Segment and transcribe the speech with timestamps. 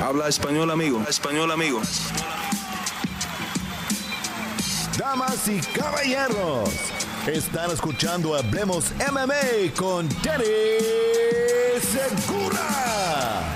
[0.00, 1.02] Habla español, amigo.
[1.08, 1.80] Español, amigo.
[4.96, 6.70] Damas y caballeros,
[7.26, 10.44] están escuchando Hablemos MMA con Danny
[11.80, 13.52] Segura.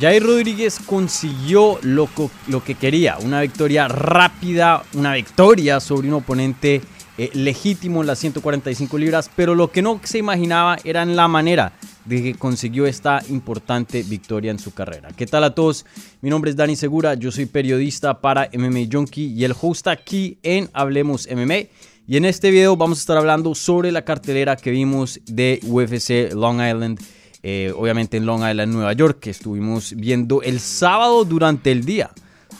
[0.00, 2.08] Jair Rodríguez consiguió lo,
[2.46, 6.82] lo, que quería, una victoria rápida, una victoria sobre un oponente
[7.18, 11.26] eh, legítimo en las 145 libras, pero lo que no se imaginaba era en la
[11.26, 11.72] manera
[12.06, 15.10] de que consiguió esta importante victoria en su carrera.
[15.16, 15.84] ¿Qué tal a todos?
[16.22, 20.38] Mi nombre es Dani Segura, yo soy periodista para MMA Junkie y el host aquí
[20.42, 21.68] en Hablemos MMA.
[22.08, 26.32] Y en este video vamos a estar hablando sobre la cartelera que vimos de UFC
[26.32, 27.00] Long Island,
[27.42, 32.10] eh, obviamente en Long Island, Nueva York, que estuvimos viendo el sábado durante el día,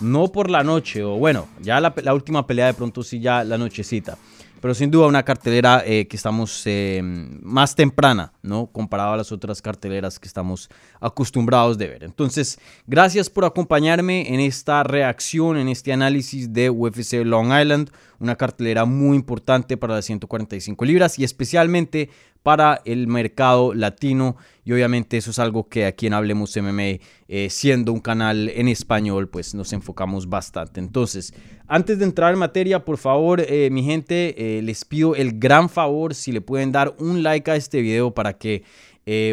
[0.00, 3.44] no por la noche, o bueno, ya la, la última pelea de pronto sí ya
[3.44, 4.18] la nochecita
[4.60, 8.66] pero sin duda una cartelera eh, que estamos eh, más temprana, ¿no?
[8.66, 10.70] Comparado a las otras carteleras que estamos
[11.00, 12.04] acostumbrados de ver.
[12.04, 18.36] Entonces, gracias por acompañarme en esta reacción, en este análisis de UFC Long Island, una
[18.36, 22.10] cartelera muy importante para las 145 libras y especialmente
[22.42, 24.36] para el mercado latino
[24.66, 28.66] y obviamente eso es algo que aquí en Hablemos MMA, eh, siendo un canal en
[28.66, 30.80] español, pues nos enfocamos bastante.
[30.80, 31.32] Entonces,
[31.68, 35.68] antes de entrar en materia, por favor, eh, mi gente, eh, les pido el gran
[35.68, 38.64] favor si le pueden dar un like a este video para que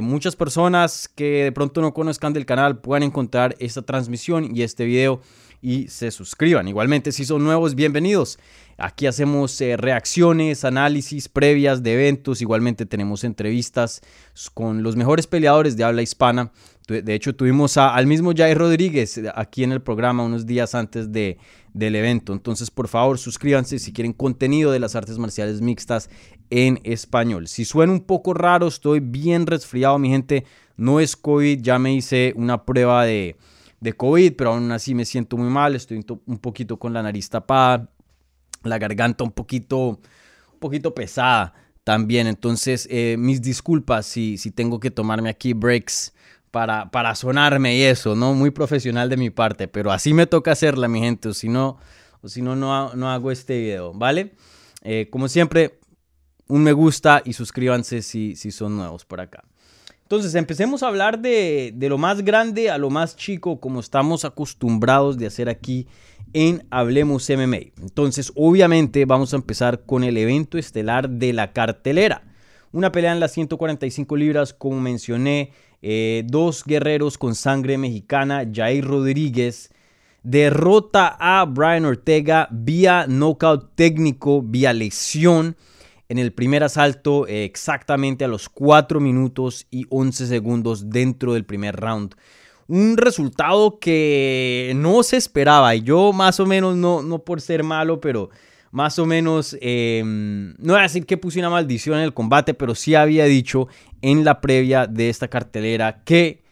[0.04, 4.86] muchas personas que de pronto no conozcan del canal puedan encontrar esta transmisión y este
[4.86, 5.20] video
[5.64, 6.68] y se suscriban.
[6.68, 8.38] Igualmente, si son nuevos, bienvenidos.
[8.78, 14.02] Aquí hacemos eh, reacciones, análisis previas de eventos, igualmente tenemos entrevistas
[14.54, 16.52] con los mejores peleadores de habla hispana.
[16.86, 21.38] De hecho, tuvimos al mismo Jair Rodríguez aquí en el programa unos días antes de,
[21.74, 22.34] del evento.
[22.34, 26.10] Entonces, por favor, suscríbanse si quieren contenido de las artes marciales mixtas
[26.50, 27.48] en español.
[27.48, 30.44] Si suena un poco raro, estoy bien resfriado, mi gente.
[30.76, 33.38] No es COVID, ya me hice una prueba de,
[33.84, 35.76] de COVID, pero aún así me siento muy mal.
[35.76, 37.90] Estoy un poquito con la nariz tapada
[38.64, 40.00] la garganta un poquito,
[40.54, 41.54] un poquito pesada
[41.84, 42.28] también.
[42.28, 46.14] Entonces, eh, mis disculpas si, si tengo que tomarme aquí breaks
[46.52, 48.34] para, para sonarme y eso, ¿no?
[48.34, 51.78] Muy profesional de mi parte, pero así me toca hacerla, mi gente, o si no,
[52.22, 54.34] o si no, no, no hago este video, ¿vale?
[54.82, 55.80] Eh, como siempre,
[56.48, 59.44] un me gusta y suscríbanse si, si son nuevos por acá.
[60.04, 64.26] Entonces, empecemos a hablar de, de, lo más grande a lo más chico, como estamos
[64.26, 65.88] acostumbrados de hacer aquí
[66.34, 67.72] en Hablemos MMA.
[67.82, 72.24] Entonces, obviamente, vamos a empezar con el evento estelar de la cartelera.
[72.72, 78.86] Una pelea en las 145 libras, como mencioné, eh, dos guerreros con sangre mexicana, Jair
[78.86, 79.72] Rodríguez
[80.24, 85.56] derrota a Brian Ortega vía knockout técnico, vía lesión
[86.14, 91.44] en el primer asalto eh, exactamente a los 4 minutos y 11 segundos dentro del
[91.44, 92.14] primer round
[92.68, 95.76] un resultado que no se esperaba.
[95.76, 98.30] Y yo más o menos, no, no por ser malo, pero
[98.72, 102.54] más o menos, em, no voy a decir que puse una maldición en el combate,
[102.54, 103.68] pero sí había dicho
[104.04, 106.43] en la previa de esta cartelera que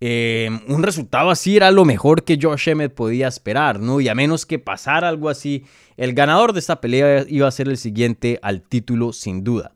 [0.00, 4.00] em, un resultado así era lo mejor que Josh Emmett podía esperar, ¿no?
[4.00, 5.64] Y a menos que pasara algo así,
[5.96, 9.72] el ganador de esta pelea iba a ser el siguiente al título, sin duda.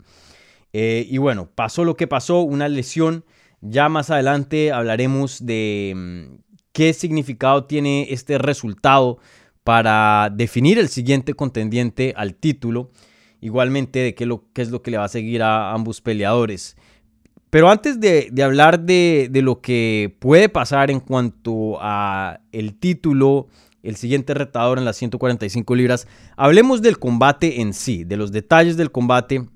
[0.73, 3.25] Eh, y bueno, pasó lo que pasó, una lesión
[3.67, 6.34] ya más adelante hablaremos de mm,
[6.73, 9.19] qué significado tiene este resultado
[9.65, 12.91] para definir el siguiente contendiente al título.
[13.41, 14.25] Igualmente de qué
[14.63, 16.77] es lo que le va a seguir a ambos peleadores.
[17.54, 23.47] Pero antes de, hablar de, lo que puede pasar en cuanto a el título,
[23.84, 28.76] el siguiente retador en las 145 libras, hablemos del combate en sí, de los detalles
[28.76, 29.47] del combate.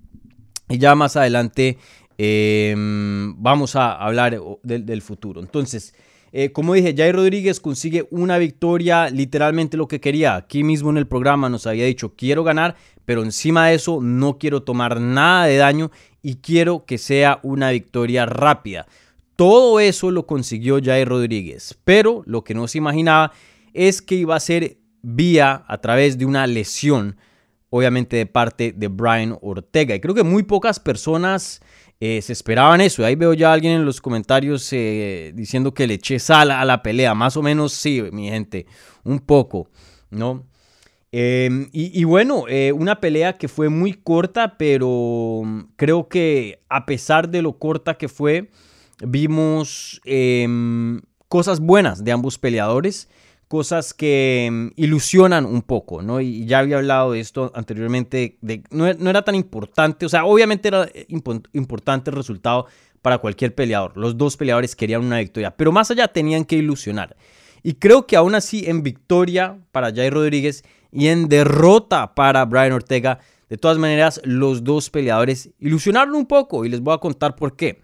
[0.69, 1.78] Y ya más adelante
[2.20, 5.41] Em, vamos a hablar del, futuro.
[5.41, 5.94] Entonces,
[6.32, 10.34] eh, como dije, Jair Rodríguez consigue una victoria, literalmente lo que quería.
[10.34, 14.36] Aquí mismo en el programa nos había dicho, quiero ganar, pero encima de eso no
[14.36, 15.92] quiero tomar nada de daño
[16.23, 18.87] y quiero que sea una victoria rápida.
[19.37, 23.33] Todo eso lo consiguió Jair Rodríguez, pero lo que no se imaginaba
[23.72, 27.16] es que iba a ser vía a través de una lesión,
[27.71, 29.95] obviamente de parte de Brian Ortega.
[29.95, 31.60] Y creo que muy pocas personas
[32.01, 33.04] eh, se esperaban eso.
[33.04, 36.65] Ahí veo ya a alguien en los comentarios eh, diciendo que le eché sal a
[36.65, 37.15] la pelea.
[37.15, 38.66] Más o menos sí, mi gente.
[39.04, 39.71] Un poco,
[40.10, 40.47] ¿no?
[41.10, 45.43] Em, y, bueno, eh, una pelea que fue muy corta, pero
[45.77, 48.51] creo que a pesar de lo corta que fue,
[49.01, 53.09] vimos em, cosas buenas de ambos peleadores
[53.49, 56.21] cosas que mm, ilusionan un poco, ¿no?
[56.21, 58.39] Y ya había hablado de esto anteriormente,
[58.71, 61.07] no, era tan importante, o sea, obviamente era eh,
[61.53, 62.66] importante el resultado
[63.03, 63.97] para cualquier peleador.
[63.97, 67.16] Los dos peleadores querían una victoria, pero más allá tenían que ilusionar.
[67.63, 72.73] Y creo que aún así en victoria para Jair Rodríguez y en derrota para Brian
[72.73, 77.37] Ortega, de todas maneras los dos peleadores ilusionaron un poco y les voy a contar
[77.37, 77.81] por qué.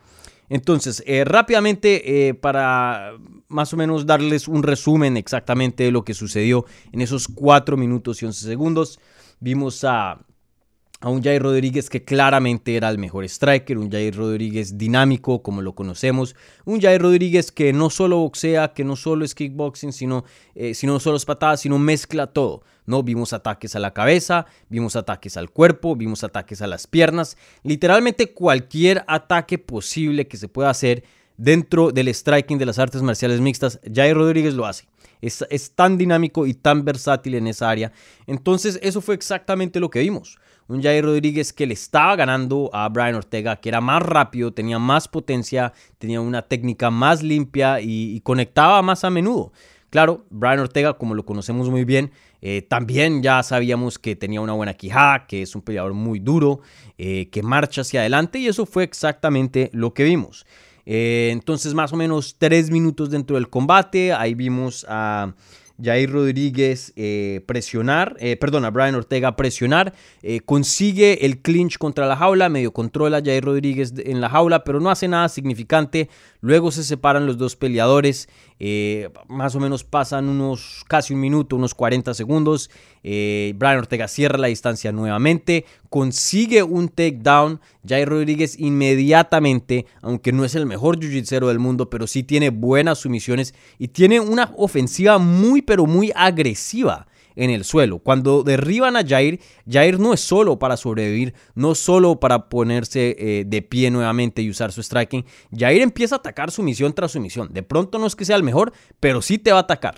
[0.48, 3.12] Entonces, eh, rápidamente, eh, para
[3.48, 8.22] más o menos darles un resumen exactamente de lo que sucedió en esos 4 minutos
[8.22, 9.00] y 11 segundos,
[9.40, 10.18] vimos a
[11.04, 15.60] a un Jair Rodríguez que claramente era el mejor striker, un Jair Rodríguez dinámico como
[15.60, 16.34] lo conocemos,
[16.64, 20.24] un Jair Rodríguez que no solo boxea, que no solo es kickboxing, sino,
[20.54, 22.62] eh, sino solo es patadas, sino mezcla todo.
[22.86, 23.02] ¿No?
[23.02, 28.32] Vimos ataques a la cabeza, vimos ataques al cuerpo, vimos ataques a las piernas, literalmente
[28.32, 31.04] cualquier ataque posible que se pueda hacer
[31.36, 34.86] dentro del striking de las artes marciales mixtas, Jair Rodríguez lo hace.
[35.20, 37.92] Es, es, tan dinámico y tan versátil en esa área.
[38.26, 40.38] Entonces eso fue exactamente lo que vimos
[40.68, 44.78] un Jair Rodríguez que le estaba ganando a Brian Ortega, que era más rápido, tenía
[44.78, 49.52] más potencia, tenía una técnica más limpia y, conectaba más a menudo.
[49.94, 52.10] Claro, Brian Ortega, como lo conocemos muy bien,
[52.42, 56.62] eh, también ya sabíamos que tenía una buena quijada, que es un peleador muy duro,
[56.98, 60.46] eh, que marcha hacia adelante y eso fue exactamente lo que vimos.
[60.84, 65.32] Eh, entonces, más o menos tres minutos dentro del combate, ahí vimos a...
[65.82, 66.92] Jair Rodríguez
[67.46, 69.92] presionar, perdón, a Brian Ortega presionar,
[70.44, 74.78] consigue el clinch contra la jaula, medio controla a Jair Rodríguez en la jaula, pero
[74.78, 76.08] no hace nada significante.
[76.40, 78.28] Luego se separan los dos peleadores,
[79.28, 82.70] más o menos pasan unos casi un minuto, unos 40 segundos.
[83.02, 87.60] Brian Ortega cierra la distancia nuevamente, consigue un takedown.
[87.86, 92.98] Jair Rodríguez inmediatamente, aunque no es el mejor jiu-jitsu del mundo, pero sí tiene buenas
[93.00, 97.98] sumisiones y tiene una ofensiva muy pero muy agresiva en el suelo.
[97.98, 103.44] Cuando derriban a Jair, Jair no es solo para sobrevivir, no solo para ponerse eh,
[103.46, 105.24] de pie nuevamente y usar su striking.
[105.56, 107.48] Jair empieza a atacar sumisión tras sumisión.
[107.52, 109.96] De pronto no es que sea el mejor, pero sí te va a atacar.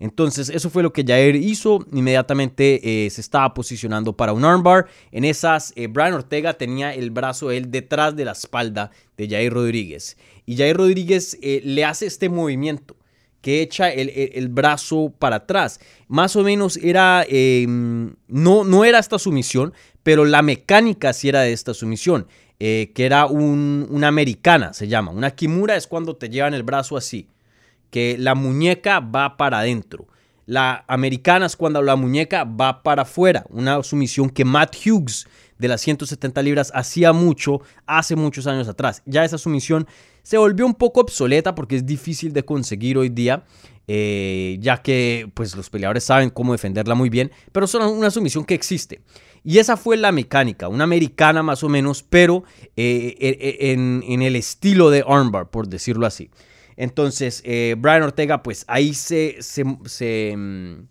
[0.00, 1.84] Entonces, eso fue lo que Jair hizo.
[1.92, 4.86] Inmediatamente eh, se estaba posicionando para un armbar.
[5.10, 9.52] En esas, eh, Brian Ortega tenía el brazo él detrás de la espalda de Jair
[9.52, 10.16] Rodríguez.
[10.46, 12.97] Y Jair Rodríguez le hace este movimiento
[13.40, 15.80] que echa el, brazo para atrás.
[16.08, 21.42] Más o menos era, em, no, no era esta sumisión, pero la mecánica sí era
[21.42, 22.26] de esta sumisión,
[22.60, 25.12] eh, que era una americana, se llama.
[25.12, 27.28] Una kimura es cuando te llevan el brazo así,
[27.90, 30.08] que la muñeca va para adentro.
[30.48, 35.26] La americana es cuando la muñeca va para afuera, una sumisión que Matt Hughes
[35.58, 39.02] de las 170 libras hacía mucho hace muchos años atrás.
[39.04, 39.86] Ya esa sumisión
[40.22, 43.44] se volvió un poco obsoleta porque es difícil de conseguir hoy día,
[43.88, 48.46] eh, ya que pues, los peleadores saben cómo defenderla muy bien, pero es una sumisión
[48.46, 49.02] que existe.
[49.44, 54.22] Y esa fue la mecánica, una americana más o menos, pero eh, e, e, en,
[54.22, 56.30] el estilo de armbar, por decirlo así.
[56.78, 60.86] Entonces, eh, Brian Ortega, pues ahí se, se, se, mm,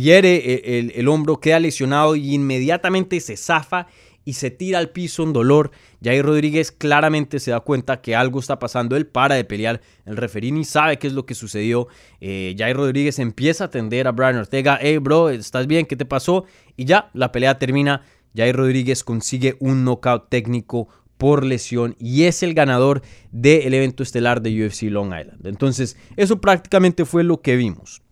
[0.00, 3.88] hiere el, el hombro, queda lesionado y inmediatamente se zafa
[4.24, 5.70] y se tira al piso en dolor.
[6.02, 10.16] Jair Rodríguez claramente se da cuenta que algo está pasando, él para de pelear, el
[10.16, 11.88] referini sabe qué es lo que sucedió,
[12.20, 15.86] eh, Jair Rodríguez empieza a atender a Brian Ortega, hey bro, ¿estás bien?
[15.86, 16.44] ¿Qué te pasó?
[16.76, 18.02] Y ya, la pelea termina,
[18.36, 20.88] Jair Rodríguez consigue un knockout técnico
[21.22, 25.46] por lesión y es el ganador del evento estelar de UFC Long Island.
[25.46, 28.02] Entonces, eso prácticamente fue lo que vimos.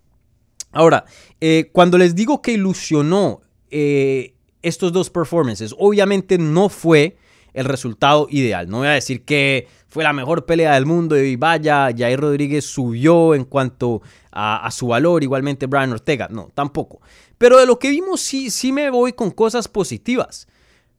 [0.70, 1.04] Ahora,
[1.40, 3.40] eh, cuando les digo que ilusionó
[3.72, 5.74] eh, estos dos performances.
[5.78, 7.16] Obviamente no fue
[7.52, 8.68] el resultado ideal.
[8.68, 12.64] No voy a decir que fue la mejor pelea del mundo y vaya, Jair Rodríguez
[12.64, 16.28] subió en cuanto a, su valor, igualmente Brian Ortega.
[16.30, 17.00] No, tampoco.
[17.38, 20.46] Pero de lo que vimos sí, sí me voy con cosas positivas.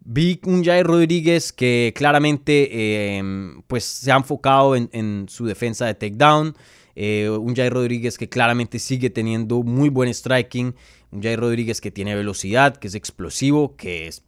[0.04, 5.94] Vi un Jair Rodríguez que claramente em, pues se ha enfocado en, su defensa de
[5.94, 6.56] takedown.
[6.96, 10.76] Eh, un Jair Rodríguez que claramente sigue teniendo muy buen striking
[11.12, 14.24] un Jair Rodríguez que tiene velocidad, que es explosivo, que es,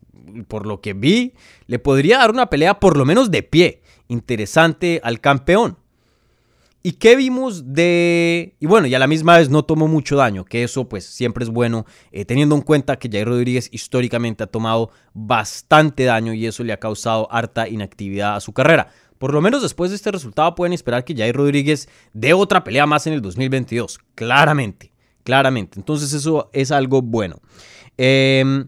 [0.48, 1.34] por lo que vi,
[1.68, 5.78] le podría dar una pelea por lo menos de pie, interesante al campeón.
[6.84, 8.56] ¿Y qué vimos de...?
[8.60, 11.46] Y bueno, y a la misma vez no tomó mucho daño, que eso pues siempre
[11.46, 16.46] es bueno, eh, teniendo en cuenta que Jair Rodríguez históricamente ha tomado bastante daño y
[16.46, 18.90] eso le ha causado harta inactividad a su carrera.
[19.18, 22.86] Por lo menos después de este resultado pueden esperar que Jair Rodríguez dé otra pelea
[22.86, 25.80] más en el 2022, claramente claramente.
[25.80, 27.38] Entonces eso es algo bueno.
[27.98, 28.68] Em,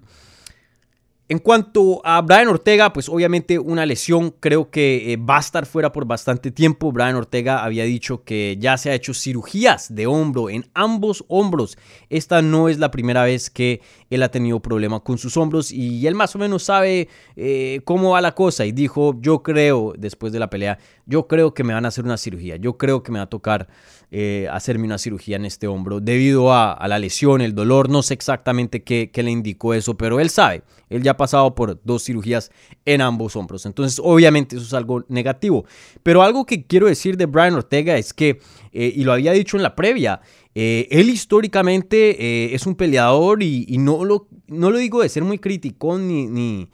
[1.28, 5.66] En cuanto a Brian Ortega, pues obviamente una lesión, creo que eh, va a estar
[5.66, 6.92] fuera por bastante tiempo.
[6.92, 11.80] Brian Ortega había dicho que ya se ha hecho cirugías de hombro en ambos hombros.
[12.12, 16.06] Esta no es la primera vez que él ha tenido problema con sus hombros y
[16.06, 20.32] él más o menos sabe eh, cómo va la cosa y dijo, yo creo, después
[20.32, 20.78] de la pelea,
[21.08, 23.30] yo creo que me van a hacer una cirugía, yo creo que me va a
[23.30, 23.68] tocar
[24.12, 28.14] eh, hacerme una cirugía en este hombro debido a, la lesión, el dolor, no sé
[28.14, 32.52] exactamente qué, qué le indicó eso, pero él sabe, él ya pasado por dos cirugías
[32.86, 33.66] en ambos hombros.
[33.66, 35.66] Entonces, obviamente, eso es algo negativo.
[36.04, 38.40] Pero algo que quiero decir de Brian Ortega es que,
[38.72, 40.22] eh, y lo había dicho en la previa,
[40.54, 45.24] eh, él históricamente eh, es un peleador y, no, lo, no lo digo de ser
[45.24, 46.70] muy criticón ni, ni,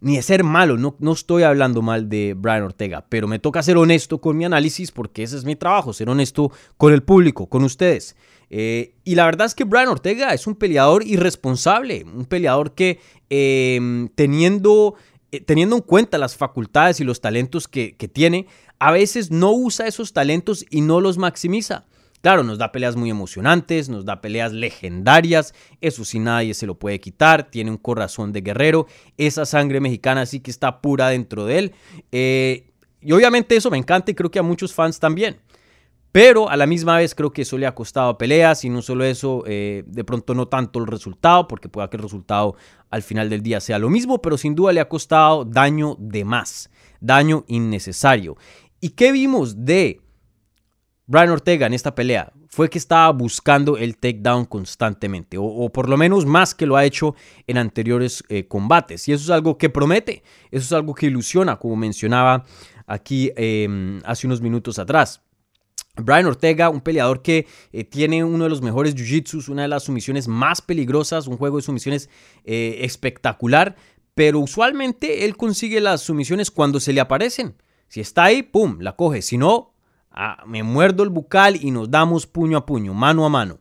[0.00, 3.62] ni de ser malo, no, no estoy hablando mal de Brian Ortega, pero me toca
[3.62, 7.48] ser honesto con mi análisis porque ese es mi trabajo, ser honesto con el público,
[7.48, 8.16] con ustedes.
[8.50, 13.00] Y la verdad es que Brian Ortega es un peleador irresponsable, un peleador que
[13.36, 14.94] em, teniendo,
[15.32, 18.46] eh, teniendo en cuenta las facultades y los talentos que, tiene,
[18.78, 21.84] a veces no usa esos talentos y no los maximiza.
[22.20, 26.78] Claro, nos da peleas muy emocionantes, nos da peleas legendarias, eso sí nadie se lo
[26.78, 28.86] puede quitar, tiene un corazón de guerrero,
[29.18, 31.72] esa sangre mexicana sí que está pura dentro de él.
[32.12, 35.38] Eh, y obviamente eso me encanta y creo que a muchos fans también.
[36.14, 39.02] Pero a la misma vez creo que eso le ha costado peleas y no solo
[39.02, 42.54] eso, eh, de pronto no tanto el resultado, porque pueda que el resultado
[42.88, 46.24] al final del día sea lo mismo, pero sin duda le ha costado daño de
[46.24, 48.36] más, daño innecesario.
[48.80, 50.00] ¿Y qué vimos de
[51.08, 52.32] Brian Ortega en esta pelea?
[52.46, 56.84] Fue que estaba buscando el takedown constantemente, o, por lo menos más que lo ha
[56.84, 57.16] hecho
[57.48, 59.08] en anteriores eh, combates.
[59.08, 62.44] Y eso es algo que promete, eso es algo que ilusiona, como mencionaba
[62.86, 65.23] aquí em, hace unos minutos atrás.
[65.96, 69.84] Brian Ortega, un peleador que eh, tiene uno de los mejores jiu-jitsus, una de las
[69.84, 72.10] sumisiones más peligrosas, un juego de sumisiones
[72.44, 73.76] eh, espectacular,
[74.14, 77.54] pero usualmente él consigue las sumisiones cuando se le aparecen.
[77.88, 79.22] Si está ahí, ¡pum!, la coge.
[79.22, 79.72] Si no,
[80.10, 83.60] ah, me muerdo el bucal y nos damos puño a puño, mano a mano.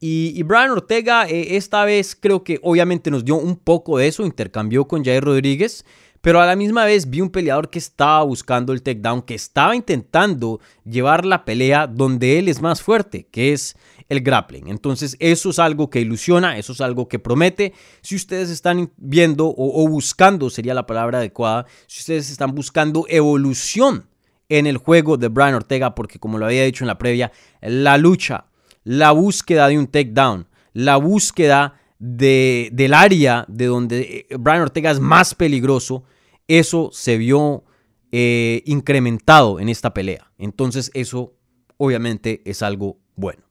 [0.00, 4.24] Y, Brian Ortega eh, esta vez creo que obviamente nos dio un poco de eso,
[4.24, 5.84] intercambió con Jair Rodríguez.
[6.20, 9.76] Pero a la misma vez vi un peleador que estaba buscando el takedown, que estaba
[9.76, 13.76] intentando llevar la pelea donde él es más fuerte, que es
[14.08, 14.68] el grappling.
[14.68, 17.72] Entonces eso es algo que ilusiona, eso es algo que promete.
[18.00, 24.06] Si ustedes están viendo o, buscando, sería la palabra adecuada, si ustedes están buscando evolución
[24.48, 27.98] en el juego de Brian Ortega, porque como lo había dicho en la previa, la
[27.98, 28.46] lucha,
[28.82, 34.90] la búsqueda de un takedown, la búsqueda de, del área de donde eh, Brian Ortega
[34.90, 36.04] es más peligroso,
[36.46, 37.64] eso se vio
[38.12, 40.30] eh, incrementado en esta pelea.
[40.38, 41.34] Entonces eso
[41.76, 43.42] obviamente es algo bueno.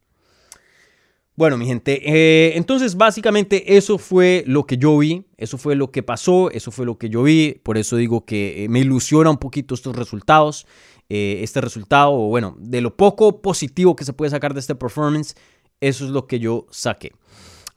[1.36, 5.92] Bueno, mi gente, eh, entonces básicamente eso fue lo que yo vi, eso fue lo
[5.92, 9.38] que pasó, eso fue lo que yo vi, por eso digo que me ilusiona un
[9.38, 10.66] poquito estos resultados,
[11.10, 15.36] este resultado, bueno, de lo poco positivo que se puede sacar de este performance,
[15.80, 17.14] eso es lo que yo saqué.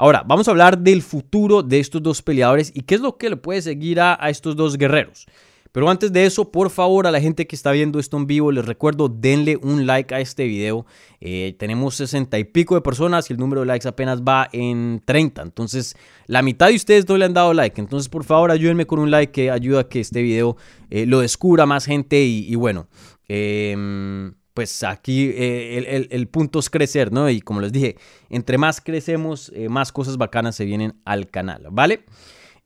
[0.01, 3.29] Ahora, vamos a hablar del futuro de estos dos peleadores y qué es lo que
[3.29, 5.27] le puede seguir a, estos dos guerreros.
[5.73, 8.51] Pero antes de eso, por favor, a la gente que está viendo esto en vivo,
[8.51, 10.87] les recuerdo, denle un like a este video.
[11.21, 15.03] Eh, tenemos 60 y pico de personas y el número de likes apenas va en
[15.05, 15.43] 30.
[15.43, 17.79] Entonces, la mitad de ustedes no le han dado like.
[17.79, 20.57] Entonces, por favor, ayúdenme con un like que ayuda a que este video
[20.89, 22.23] eh, lo descubra más gente.
[22.23, 22.89] Y, bueno,
[23.29, 27.31] eh, pues aquí eh, el, punto es crecer, ¿no?
[27.31, 27.97] Y como les dije,
[28.29, 32.05] entre más crecemos, eh, más cosas bacanas se vienen al canal, ¿vale?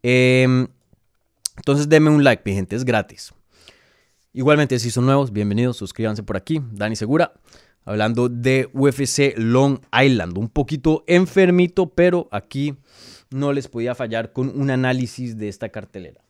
[0.02, 0.66] Em,
[1.56, 3.32] entonces denme un like, mi gente, es gratis.
[4.32, 6.60] Igualmente, si son nuevos, bienvenidos, suscríbanse por aquí.
[6.72, 7.32] Dani Segura,
[7.84, 10.36] hablando de UFC Long Island.
[10.36, 12.74] Un poquito enfermito, pero aquí
[13.30, 16.24] no les podía fallar con un análisis de esta cartelera.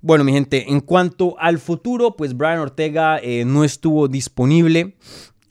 [0.00, 4.96] Bueno, mi gente, en cuanto al futuro, pues Brian Ortega eh, no estuvo disponible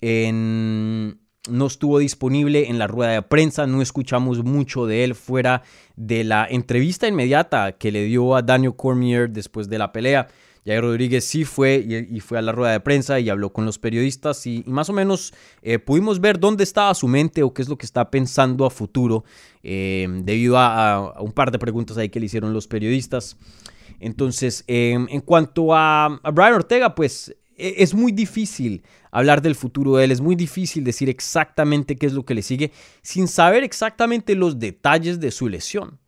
[0.01, 5.63] en no estuvo disponible en la rueda de prensa, no escuchamos mucho de él fuera
[5.95, 10.27] de la entrevista inmediata que le dio a Daniel Cormier después de la pelea.
[10.65, 11.77] Jair Rodríguez sí fue
[12.09, 14.93] y, fue a la rueda de prensa y habló con los periodistas y, más o
[14.93, 18.65] menos eh, pudimos ver dónde estaba su mente o qué es lo que está pensando
[18.65, 19.23] a futuro
[19.63, 23.37] eh, debido a, un par de preguntas ahí que le hicieron los periodistas.
[23.99, 29.95] Entonces, em, en cuanto a, Brian Ortega, pues e, es muy difícil hablar del futuro
[29.95, 33.63] de él, es muy difícil decir exactamente qué es lo que le sigue sin saber
[33.63, 35.99] exactamente los detalles de su lesión.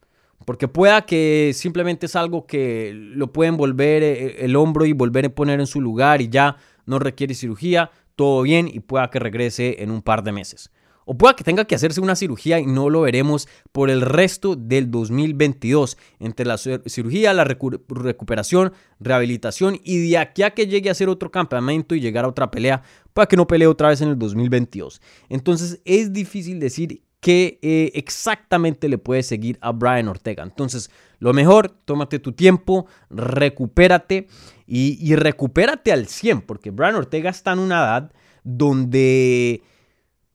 [0.45, 5.25] Porque pueda que simplemente es algo que lo pueden volver eh, el hombro y volver
[5.25, 9.19] a poner en su lugar y ya no requiere cirugía, todo bien y pueda que
[9.19, 10.71] regrese en un par de meses.
[11.11, 14.55] O pueda que tenga que hacerse una cirugía y no lo veremos por el resto
[14.55, 15.97] del 2022.
[16.19, 21.31] Entre la cirugía, la recuperación, rehabilitación y de aquí a que llegue a hacer otro
[21.31, 25.01] campamento y llegar a otra pelea, para que no pelee otra vez en el 2022.
[25.29, 30.43] Entonces es difícil decir qué eh, exactamente le puede seguir a Brian Ortega.
[30.43, 34.27] Entonces, lo mejor, tómate tu tiempo, recupérate
[34.67, 38.11] y, y recupérate al 100, porque Brian Ortega está en una edad
[38.43, 39.63] donde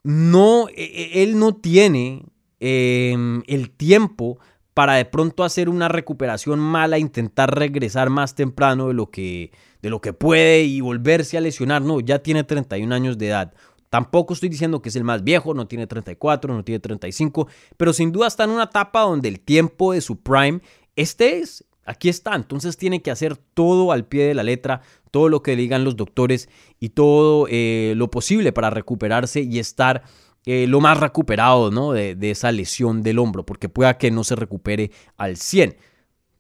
[0.05, 2.23] no, e, e, él no tiene
[2.61, 4.39] em, el tiempo
[4.75, 9.91] para de pronto hacer una recuperación mala, intentar regresar más temprano de lo que, de
[9.91, 11.83] lo que puede y volverse a lesionar.
[11.83, 13.55] No, ya tiene 31 años de edad.
[13.89, 17.47] Tampoco estoy diciendo que es el más viejo, no tiene 34, no tiene 35,
[17.77, 20.61] pero sin duda está en una etapa donde el tiempo de su prime,
[20.97, 22.35] este es, aquí está.
[22.35, 25.97] Entonces tiene que hacer todo al pie de la letra, todo lo que digan los
[25.97, 26.49] doctores
[26.81, 30.03] y todo eh, lo posible para recuperarse y estar
[30.47, 31.93] eh, lo más recuperado ¿no?
[31.93, 35.77] de, de, esa lesión del hombro, porque pueda que no se recupere al 100.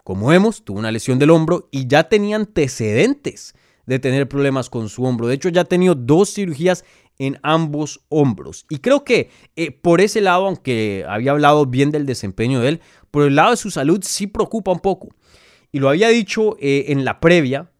[0.02, 3.54] Como vemos, tuvo una lesión del hombro y ya tenía antecedentes
[3.86, 5.26] de tener problemas con su hombro.
[5.26, 6.84] De hecho, ya ha tenido dos cirugías
[7.18, 8.66] en ambos hombros.
[8.68, 12.80] Y creo que eh, por ese lado, aunque había hablado bien del desempeño de él,
[13.11, 15.09] por el lado de su salud sí preocupa un poco.
[15.73, 17.71] Y lo había dicho en la previa,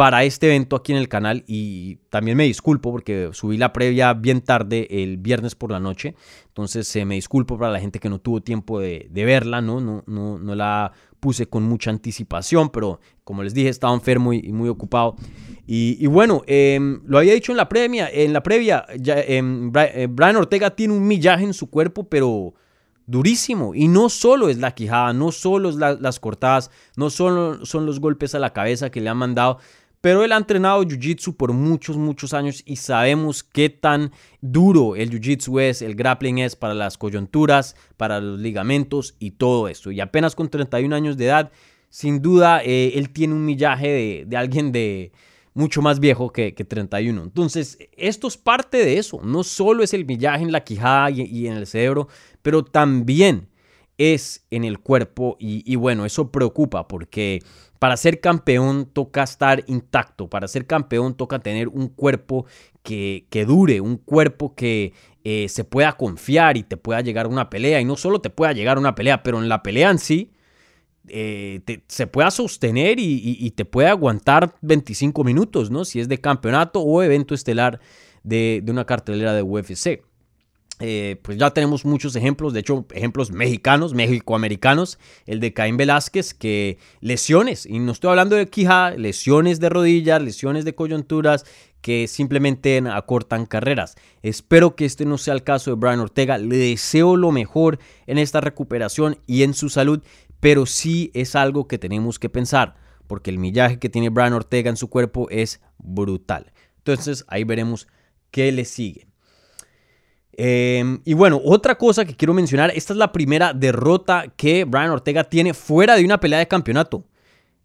[0.00, 4.14] para este evento aquí en el canal y también me disculpo porque subí la previa
[4.14, 6.14] bien tarde el viernes por la noche,
[6.46, 9.78] entonces eh, me disculpo para la gente que no tuvo tiempo de, verla, ¿no?
[9.82, 10.38] No, ¿no?
[10.38, 15.16] no, la puse con mucha anticipación, pero como les dije estaba enfermo y, muy ocupado.
[15.66, 20.34] Y, bueno, em, lo había dicho en la previa, en la previa em, eh, Brian
[20.34, 22.54] Ortega tiene un millaje en su cuerpo, pero
[23.10, 23.74] durísimo.
[23.74, 28.00] Y no solo es la quijada, no solo es las cortadas, no solo son los
[28.00, 29.58] golpes a la cabeza que le han mandado,
[30.00, 35.10] pero él ha entrenado Jiu-Jitsu por muchos, muchos años y sabemos qué tan duro el
[35.10, 39.90] Jiu-Jitsu es, el grappling es para las coyunturas, para los ligamentos y todo esto.
[39.90, 41.52] Y apenas con 31 años de edad,
[41.90, 45.12] sin duda, eh, él tiene un millaje de, alguien de
[45.52, 47.22] mucho más viejo que, 31.
[47.22, 49.20] Entonces, esto es parte de eso.
[49.22, 52.08] No solo es el millaje en la quijada y, en el cerebro,
[52.40, 53.48] pero también
[53.98, 57.42] es en el cuerpo y bueno, eso preocupa porque
[57.80, 62.44] para ser campeón toca estar intacto, para ser campeón toca tener un cuerpo
[62.82, 64.92] que, que dure, un cuerpo que
[65.24, 67.80] eh, se pueda confiar y te pueda llegar una pelea.
[67.80, 70.30] Y no solo te pueda llegar una pelea, pero en la pelea en sí
[71.08, 75.86] eh, se pueda sostener y, te pueda aguantar 25 minutos, ¿no?
[75.86, 77.80] Si es de campeonato o evento estelar
[78.22, 80.02] de, de una cartelera de UFC.
[80.80, 86.32] Eh, pues ya tenemos muchos ejemplos, de hecho ejemplos mexicanos, mexicoamericanos, el de Caín Velázquez,
[86.32, 91.44] que lesiones, y no estoy hablando de quija, lesiones de rodillas, lesiones de coyunturas,
[91.82, 93.96] que simplemente acortan carreras.
[94.22, 98.18] Espero que este no sea el caso de Brian Ortega, le deseo lo mejor en
[98.18, 100.02] esta recuperación y en su salud,
[100.40, 104.70] pero sí es algo que tenemos que pensar, porque el millaje que tiene Brian Ortega
[104.70, 106.52] en su cuerpo es brutal.
[106.78, 107.86] Entonces ahí veremos
[108.30, 109.09] qué le sigue.
[110.42, 114.88] Em, y bueno, otra cosa que quiero mencionar, esta es la primera derrota que Brian
[114.88, 117.04] Ortega tiene fuera de una pelea de campeonato.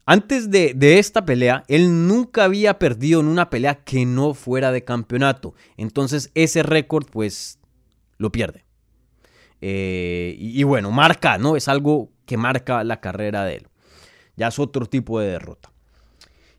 [0.05, 4.83] Antes de, esta pelea, él nunca había perdido en una pelea que no fuera de
[4.83, 5.53] campeonato.
[5.77, 7.59] Entonces ese récord pues
[8.17, 8.65] lo pierde.
[9.61, 11.55] Eh, y, y, bueno, marca, ¿no?
[11.55, 13.67] Es algo que marca la carrera de él.
[14.35, 15.71] Ya es otro tipo de derrota.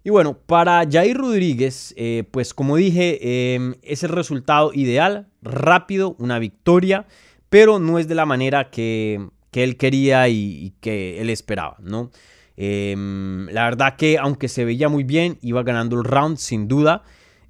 [0.07, 6.17] Y bueno, para Jair Rodríguez, eh, pues como dije, em, es el resultado ideal, rápido,
[6.19, 7.07] una victoria,
[7.49, 12.11] pero no es de la manera que, él quería y, que él esperaba, ¿no?
[12.59, 17.03] Em, la verdad que aunque se veía muy bien, iba ganando el round sin duda.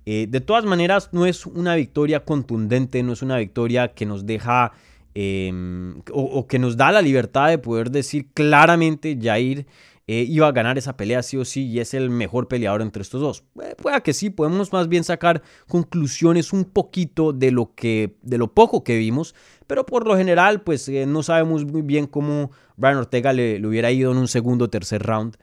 [0.05, 4.25] Eh, de todas maneras, no es una victoria contundente, no es una victoria que nos
[4.25, 4.73] deja
[5.15, 9.67] em, o, o, que nos da la libertad de poder decir claramente Jair
[10.09, 13.03] eh, iba a ganar esa pelea sí o sí y es el mejor peleador entre
[13.03, 13.45] estos dos.
[13.61, 18.55] Eh, que sí, podemos más bien sacar conclusiones un poquito de lo que, de lo
[18.55, 19.35] poco que vimos,
[19.67, 23.91] pero por lo general, pues eh, no sabemos muy bien cómo Brian Ortega le, hubiera
[23.91, 25.39] ido en un segundo o tercer round.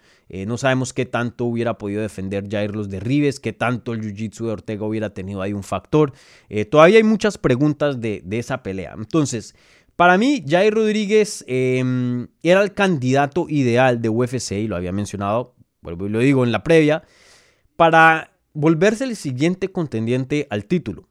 [0.47, 4.52] no sabemos qué tanto hubiera podido defender Jair los derribes, qué tanto el jiu-jitsu de
[4.52, 6.13] Ortega hubiera tenido ahí un factor.
[6.71, 8.93] todavía hay muchas preguntas de, de esa pelea.
[8.95, 9.56] Entonces,
[10.04, 15.56] para mí, Jair Rodríguez em, era el candidato ideal de UFC, y lo había mencionado,
[15.82, 17.04] lo digo en la previa,
[17.78, 21.08] para volverse el siguiente contendiente al título.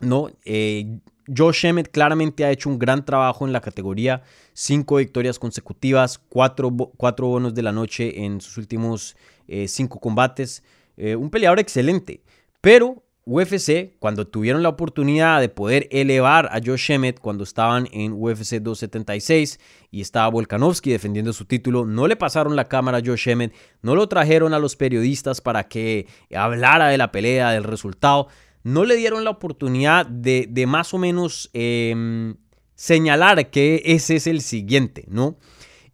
[0.00, 0.28] ¿no?
[0.44, 0.98] Eh,
[1.36, 6.72] Josh Emmett claramente ha hecho un gran trabajo en la categoría, cinco victorias consecutivas, cuatro,
[6.72, 10.64] bonos de la noche en sus últimos eh, cinco combates,
[10.96, 12.24] eh, un peleador excelente,
[12.60, 18.12] pero UFC, cuando tuvieron la oportunidad de poder elevar a Josh Emmett cuando estaban en
[18.12, 19.60] UFC 276
[19.90, 23.94] y estaba Volkanovski defendiendo su título, no le pasaron la cámara a Josh Emmett, no
[23.94, 28.28] lo trajeron a los periodistas para que hablara de la pelea, del resultado,
[28.62, 32.36] no le dieron la oportunidad de, más o menos em,
[32.74, 35.38] señalar que ese es el siguiente, ¿no?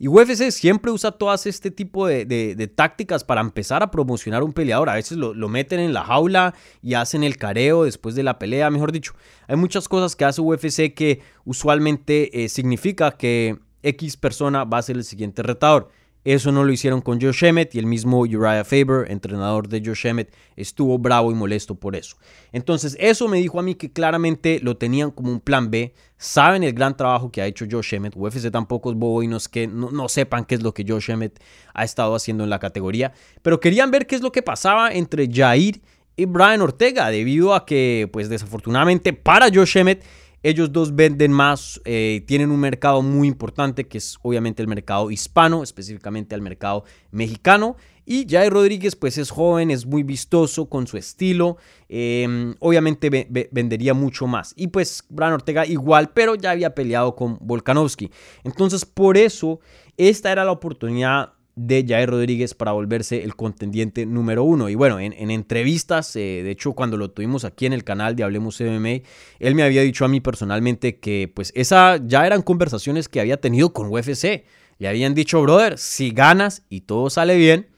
[0.03, 4.89] Y UFC siempre usa todas este tipo de, tácticas para empezar a promocionar un peleador.
[4.89, 8.71] A veces lo, meten en la jaula y hacen el careo después de la pelea,
[8.71, 9.13] mejor dicho.
[9.47, 14.83] Hay muchas cosas que hace UFC que usualmente eh, significa que X persona va a
[14.83, 15.91] ser el siguiente retador.
[16.25, 20.07] Eso no lo hicieron con Josh Emmett y el mismo Uriah Faber, entrenador de Josh
[20.07, 22.17] Emmett, estuvo bravo y molesto por eso.
[22.53, 25.95] Entonces, eso me dijo a mí que claramente lo tenían como un plan B.
[26.19, 28.15] Saben el gran trabajo que ha hecho Josh Emmett.
[28.17, 31.43] UFC tampoco es bobo y no, que no, sepan qué es lo que Josh Emmett
[31.73, 33.13] ha estado haciendo en la categoría.
[33.41, 35.81] Pero querían ver qué es lo que pasaba entre Jair
[36.17, 40.05] y Brian Ortega, debido a que, pues desafortunadamente para Josh Emmett,
[40.43, 45.11] ellos dos venden más, eh, tienen un mercado muy importante que es obviamente el mercado
[45.11, 47.77] hispano, específicamente al mercado mexicano.
[48.07, 53.11] Y Jair Rodríguez pues es joven, es muy vistoso con su estilo, em, obviamente
[53.53, 54.53] vendería mucho más.
[54.57, 58.11] Y pues Bran Ortega igual, pero ya había peleado con Volkanovski.
[58.43, 59.61] Entonces por eso
[59.97, 64.71] esta era la oportunidad de Jair Rodríguez para volverse el contendiente número uno.
[64.71, 68.25] Y bueno, en, entrevistas, eh, de hecho cuando lo tuvimos aquí en el canal de
[68.25, 69.03] Hablemos MMA,
[69.39, 73.39] él me había dicho a mí personalmente que pues esa ya eran conversaciones que había
[73.39, 74.45] tenido con UFC.
[74.79, 77.69] Le habían dicho, brother, si ganas y todo sale bien,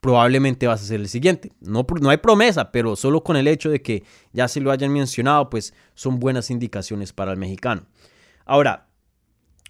[0.00, 1.52] probablemente vas a ser el siguiente.
[1.60, 4.92] No, no hay promesa, pero solo con el hecho de que ya se lo hayan
[4.92, 7.86] mencionado, pues son buenas indicaciones para el mexicano.
[8.44, 8.85] Ahora,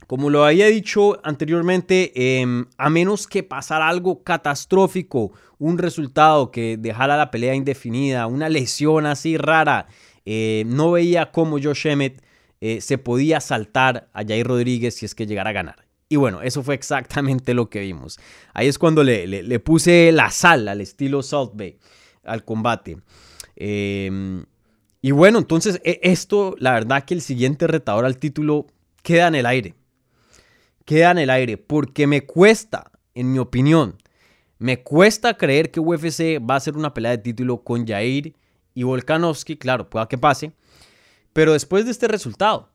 [0.07, 6.77] como lo había dicho anteriormente, em, a menos que pasara algo catastrófico, un resultado que
[6.77, 9.89] dejara la pelea indefinida, una lesión así rara,
[10.25, 12.23] eh, no veía cómo Josh Emmett
[12.61, 15.87] eh, se podía saltar a Jair Rodríguez si es que llegara a ganar.
[16.09, 18.21] Y bueno, eso fue exactamente lo que vimos.
[18.55, 21.79] Ahí es cuando le, le, puse la sal al estilo Salt Bay
[22.23, 22.99] al combate.
[23.57, 24.45] Em,
[25.03, 28.67] y bueno, entonces e, esto, la verdad que el siguiente retador al título
[29.03, 29.75] queda en el aire
[30.87, 33.99] queda en el aire porque me cuesta, en mi opinión,
[34.59, 38.35] me cuesta creer que UFC va a hacer una pelea de título con Jair
[38.72, 40.53] y Volkanovski, claro, pueda que pase,
[41.35, 42.70] pero después de este resultado,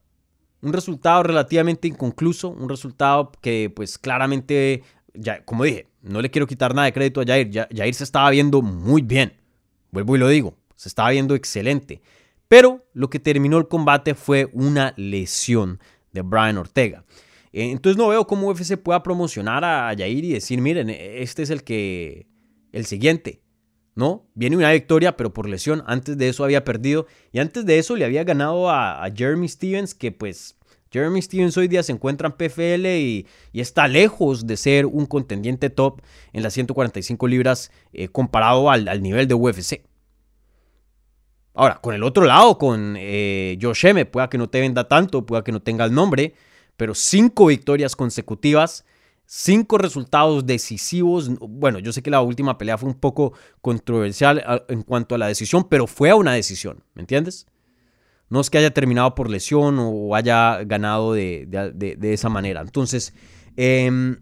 [0.61, 4.83] un resultado relativamente inconcluso, un resultado que pues claramente,
[5.15, 8.29] ya, como dije, no le quiero quitar nada de crédito a Jair, Jair se estaba
[8.29, 9.33] viendo muy bien,
[9.89, 12.01] vuelvo y lo digo, se estaba viendo excelente,
[12.47, 15.79] pero lo que terminó el combate fue una lesión
[16.11, 17.05] de Brian Ortega.
[17.53, 21.49] Eh, entonces no veo cómo UFC pueda promocionar a Jair y decir, miren, este es
[21.49, 22.27] el que,
[22.71, 23.41] el siguiente.
[23.95, 24.25] ¿no?
[24.33, 25.83] Viene una victoria, pero por lesión.
[25.85, 27.07] Antes de eso había perdido.
[27.31, 30.57] Y antes de eso le había ganado a, Jeremy Stevens, que pues
[30.91, 35.69] Jeremy Stevens hoy día se encuentra en PFL y, está lejos de ser un contendiente
[35.69, 36.01] top
[36.33, 39.83] en las 145 libras eh, comparado al, nivel de UFC.
[41.53, 45.43] Ahora, con el otro lado, con eh, Josh pueda que no te venda tanto, pueda
[45.43, 46.33] que no tenga el nombre,
[46.81, 48.85] pero cinco victorias consecutivas,
[49.27, 51.29] cinco resultados decisivos.
[51.37, 55.27] Bueno, yo sé que la última pelea fue un poco controversial en cuanto a la
[55.27, 57.45] decisión, pero fue a una decisión, ¿me entiendes?
[58.29, 62.61] No es que haya terminado por lesión o haya ganado de, esa manera.
[62.61, 63.13] Entonces,
[63.57, 64.19] em,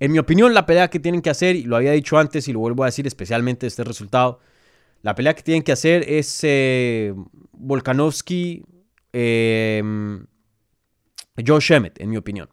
[0.00, 2.52] en mi opinión, la pelea que tienen que hacer, y lo había dicho antes y
[2.52, 4.40] lo vuelvo a decir especialmente este resultado,
[5.02, 7.14] la pelea que tienen que hacer es eh,
[7.52, 8.64] Volkanovski,
[9.12, 10.26] em,
[11.44, 12.48] Josh Emmett, en mi opinión.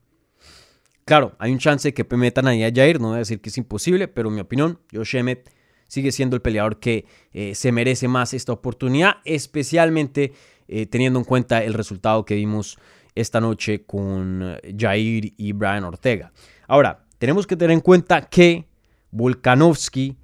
[1.06, 3.58] Claro, hay un chance que metan ahí a Jair, no voy a decir que es
[3.58, 5.50] imposible, pero en mi opinión, Josh Emmett
[5.88, 10.34] sigue siendo el peleador que eh, se merece más esta oportunidad, especialmente
[10.68, 12.78] eh, teniendo en cuenta el resultado que vimos
[13.16, 16.34] esta noche con eh, Jair y Brian Ortega.
[16.68, 18.68] Ahora, tenemos que tener en cuenta que
[19.12, 20.18] Volkanovski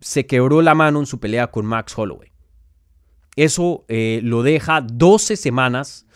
[0.00, 2.32] se quebró la mano en su pelea con Max Holloway.
[3.36, 6.06] Eso lo deja 12 semanas,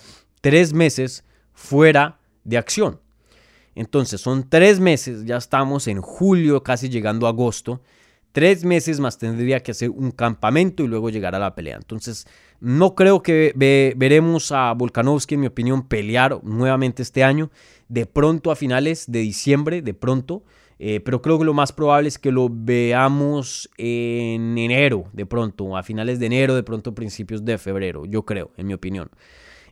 [0.40, 1.22] 3 meses
[1.60, 2.98] fuera de acción.
[3.74, 7.82] Entonces son tres meses, ya estamos en julio, casi llegando a agosto.
[8.32, 11.76] Tres meses más tendría que hacer un campamento y luego llegar a la pelea.
[11.76, 12.26] Entonces
[12.60, 13.52] no creo que
[13.96, 17.50] veremos a Volkanovski, en mi opinión, pelear nuevamente este año.
[17.88, 20.42] De pronto a finales de diciembre, de pronto.
[20.78, 25.76] Eh, pero creo que lo más probable es que lo veamos en enero, de pronto,
[25.76, 29.10] a finales de enero, de pronto principios de febrero, yo creo, en mi opinión.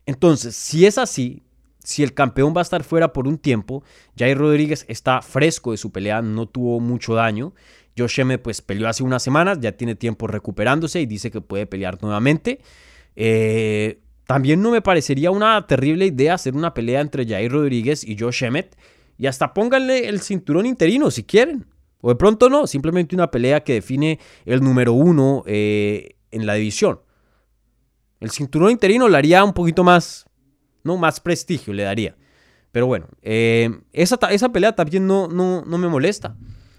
[0.04, 1.42] Entonces, si es así,
[1.88, 3.82] si el campeón va a estar fuera por un tiempo,
[4.14, 7.54] Jair Rodríguez está fresco de su pelea, no tuvo mucho daño.
[7.96, 11.64] Josh Emmett pues peleó hace unas semanas, ya tiene tiempo recuperándose y dice que puede
[11.64, 12.60] pelear nuevamente.
[13.16, 18.18] Eh, también no me parecería una terrible idea hacer una pelea entre Jair Rodríguez y
[18.18, 18.76] Josh Emmett.
[19.16, 21.64] Y hasta pónganle el cinturón interino si quieren.
[22.02, 26.52] O de pronto no, simplemente una pelea que define el número uno eh, en la
[26.52, 27.00] división.
[28.20, 30.27] El cinturón interino le haría un poquito más,
[30.88, 30.96] ¿no?
[30.96, 32.16] Más prestigio le daría.
[32.72, 36.36] Pero bueno, eh, esa, esa, pelea también no, no, no, me molesta.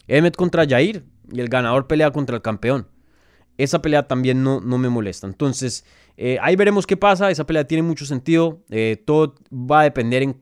[0.08, 2.88] Emmet contra Jair y el ganador pelea contra el campeón.
[3.58, 5.28] Esa pelea también no, no me molesta.
[5.28, 5.86] Entonces,
[6.18, 7.30] eh, ahí veremos qué pasa.
[7.30, 8.64] Esa pelea tiene mucho sentido.
[8.70, 10.40] Eh, todo va a depender en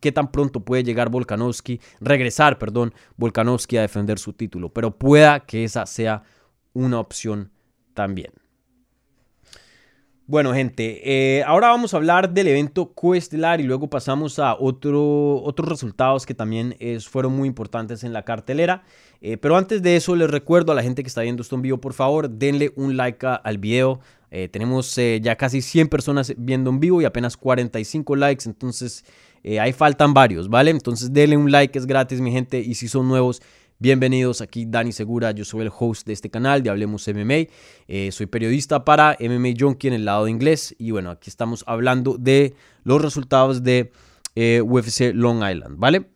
[0.00, 4.72] qué tan pronto puede llegar Volkanovski, regresar, perdón, Volkanovski a defender su título.
[4.72, 6.22] Pero pueda que esa sea
[6.74, 7.50] una opción
[7.94, 8.32] también.
[10.28, 11.00] Bueno, gente,
[11.38, 16.26] eh, ahora vamos a hablar del evento coestelar y luego pasamos a otro, otros resultados
[16.26, 16.76] que también
[17.08, 18.82] fueron muy importantes en la cartelera.
[19.22, 21.62] Eh, pero antes de eso, les recuerdo a la gente que está viendo esto en
[21.62, 24.00] vivo, por favor, denle un like al video.
[24.30, 29.06] Eh, tenemos ya casi 100 personas viendo en vivo y apenas 45 likes, entonces
[29.58, 30.72] ahí faltan varios, ¿vale?
[30.72, 33.40] Entonces denle un like, es gratis, mi gente, y si son nuevos,
[33.80, 37.46] Bienvenidos aquí Dani Segura, yo soy el host de este canal de Hablemos MMA,
[37.86, 41.62] eh, soy periodista para MMA Junkie en el lado de inglés y bueno, aquí estamos
[41.64, 43.92] hablando de los resultados de
[44.34, 46.06] eh, UFC Long Island, ¿vale?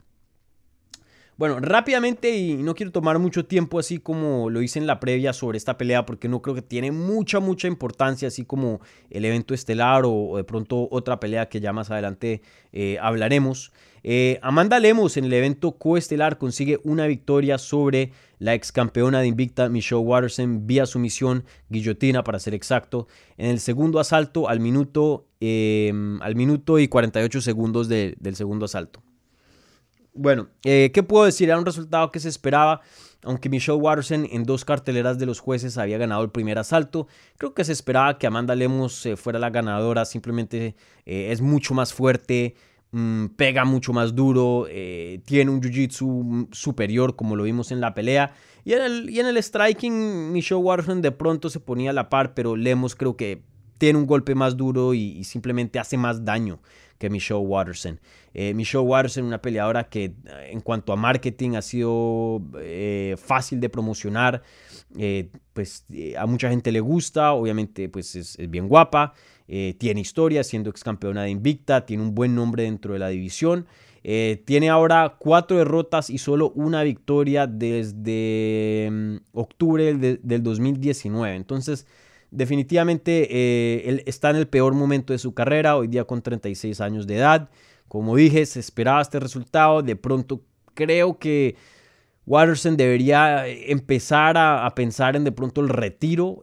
[1.37, 5.33] Bueno, rápidamente y no quiero tomar mucho tiempo así como lo hice en la previa
[5.33, 9.55] sobre esta pelea porque no creo que tiene mucha, mucha importancia así como el evento
[9.55, 13.73] estelar o, de pronto otra pelea que ya más adelante eh, hablaremos.
[14.05, 19.29] Eh, Amanda Lemos en el evento coestelar consigue una victoria sobre la ex campeona de
[19.29, 25.29] Invicta Michelle Watterson vía sumisión guillotina para ser exacto en el segundo asalto al minuto,
[25.41, 29.03] em, al minuto y 48 segundos del segundo asalto.
[30.15, 31.49] Bueno, eh, ¿qué puedo decir?
[31.49, 32.81] Era un resultado que se esperaba.
[33.25, 37.07] Aunque Michelle Watterson en dos carteleras de los jueces había ganado el primer asalto,
[37.39, 40.05] creo que se esperaba que Amanda Lemos eh, fuera la ganadora.
[40.05, 40.75] Simplemente
[41.07, 42.57] es mucho más fuerte,
[42.95, 47.95] Mm, pega mucho más duro, eh, tiene un jiu-jitsu superior como lo vimos en la
[47.95, 48.35] pelea.
[48.65, 52.11] Y en el, y en el striking, Michelle Watterson de pronto se ponía a la
[52.11, 53.45] par, pero Lemos creo que
[53.79, 56.61] tiene un golpe más duro y, simplemente hace más daño
[56.99, 57.99] que Michelle Watterson.
[58.35, 60.15] Eh, Michelle Watterson, una peleadora que eh,
[60.51, 62.43] en cuanto a marketing ha sido
[63.17, 64.43] fácil de promocionar,
[65.55, 65.87] pues
[66.19, 69.15] a mucha gente le gusta, obviamente pues es bien guapa.
[69.55, 73.09] Eh, tiene historia siendo ex campeona de Invicta, tiene un buen nombre dentro de la
[73.09, 73.67] división.
[74.03, 81.37] Eh, tiene ahora cuatro derrotas y solo una victoria desde mm, octubre del, 2019.
[81.37, 81.87] Entonces,
[82.31, 86.81] definitivamente eh, él está en el peor momento de su carrera, hoy día con 36
[86.81, 87.51] años de edad.
[87.89, 89.83] Como dije, se esperaba este resultado.
[89.83, 90.41] De pronto
[90.73, 91.57] creo que
[92.25, 96.41] Watterson debería empezar a, a pensar en de pronto el retiro.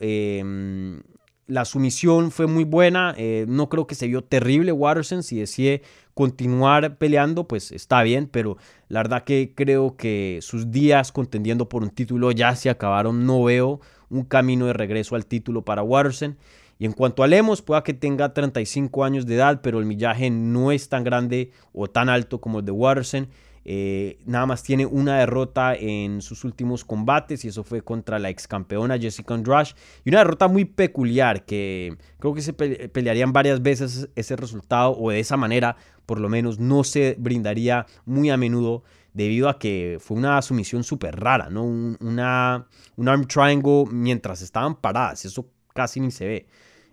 [1.50, 3.16] La sumisión fue muy buena.
[3.18, 5.24] Eh, no creo que se vio terrible Watterson.
[5.24, 5.82] Si decide
[6.14, 8.30] continuar peleando, pues está bien.
[8.32, 8.58] Pero
[8.88, 13.26] la verdad que creo que sus días contendiendo por un título ya se acabaron.
[13.26, 13.82] No veo
[14.12, 16.38] un camino de regreso al título para Watterson.
[16.78, 20.30] Y en cuanto a Lemos, pueda que tenga 35 años de edad, pero el millaje
[20.30, 23.28] no es tan grande o tan alto como el de Watterson.
[23.72, 28.32] Eh, nada más tiene una derrota en sus últimos combates y eso fue contra la
[28.32, 29.76] ex campeona Jessica Andrade.
[30.04, 35.12] Y una derrota muy peculiar que creo que se pelearían varias veces ese resultado o
[35.12, 35.76] de esa manera
[36.08, 40.84] por lo menos no se brindaría muy a menudo debido a que fue una sumisión
[40.84, 41.64] súper rara, ¿no?
[41.64, 46.48] Un, un arm triangle mientras estaban paradas, eso casi ni se ve.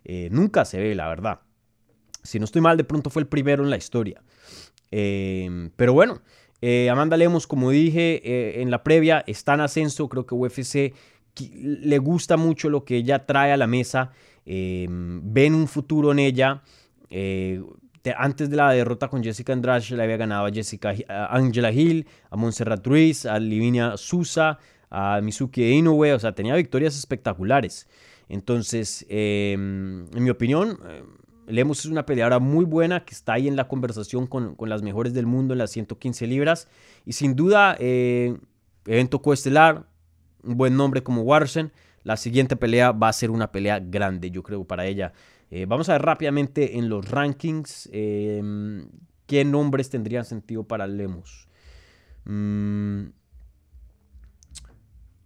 [0.04, 1.40] Eh, nunca se ve, la verdad.
[2.22, 4.22] Si no estoy mal, de pronto fue el primero en la historia.
[4.90, 6.20] Eh, pero bueno,
[6.62, 10.08] eh, Amanda Lemos, como dije eh, en la previa, está en ascenso.
[10.08, 10.94] Creo que UFC
[11.52, 14.12] le gusta mucho lo que ella trae a la mesa.
[14.44, 16.62] Em, ven un futuro en ella.
[17.10, 17.62] Eh,
[18.16, 22.36] antes de la derrota con Jessica Andrade, le había ganado a Jessica Angela Hill, a
[22.36, 24.58] Montserrat Ruiz, a Livinia Sousa,
[24.90, 26.12] a Mizuki Inoue.
[26.12, 27.88] O sea, tenía victorias espectaculares.
[28.28, 30.78] Entonces, em, en mi opinión
[31.46, 35.14] Lemos es una peleadora muy buena que está ahí en la conversación con, las mejores
[35.14, 36.68] del mundo en las 115 libras.
[37.04, 38.36] Y sin duda, eh,
[38.84, 39.86] evento coestelar,
[40.42, 41.72] un buen nombre como Warsen.
[42.02, 45.12] La siguiente pelea va a ser una pelea grande, yo creo, para ella.
[45.50, 48.88] Eh, vamos a ver rápidamente en los rankings em,
[49.26, 51.48] qué nombres tendrían sentido para Lemos.
[52.24, 53.06] Mm,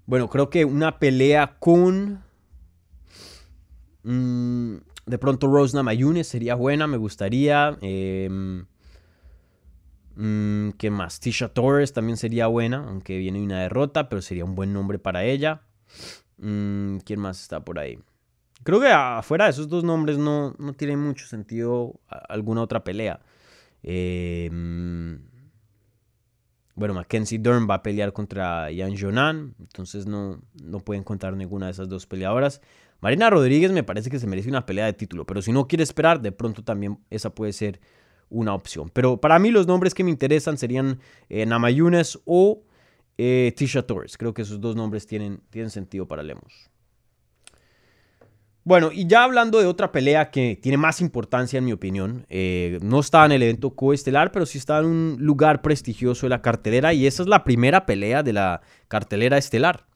[0.06, 2.22] bueno, creo que una pelea con...
[4.02, 4.76] Mm,
[5.10, 7.76] de pronto Rose Mayunes sería buena, me gustaría.
[7.82, 8.64] Em,
[10.22, 11.18] Mm, ¿Qué más?
[11.18, 15.24] Tisha Torres también sería buena, aunque viene una derrota, pero sería un buen nombre para
[15.24, 15.62] ella.
[16.36, 17.98] Mm, ¿Quién más está por ahí?
[18.62, 23.20] Creo que afuera de esos dos nombres no, no tiene mucho sentido alguna otra pelea.
[23.82, 25.14] Eh, mm,
[26.74, 31.66] bueno, Mackenzie Dern va a pelear contra Yan Jonan, entonces no, no pueden contar ninguna
[31.66, 32.60] de esas dos peleadoras.
[33.00, 35.84] Marina Rodríguez me parece que se merece una pelea de título, pero si no quiere
[35.84, 37.80] esperar, de pronto también esa puede ser
[38.28, 38.90] una opción.
[38.92, 42.62] Pero para mí los nombres que me interesan serían eh, Namayunes o
[43.18, 44.16] eh, Tisha Torres.
[44.16, 46.70] Creo que esos dos nombres tienen, tienen sentido para Lemos.
[48.62, 52.78] Bueno, y ya hablando de otra pelea que tiene más importancia en mi opinión, eh,
[52.82, 56.42] no estaba en el evento coestelar, pero sí estaba en un lugar prestigioso de la
[56.42, 59.86] cartelera y esa es la primera pelea de la cartelera estelar.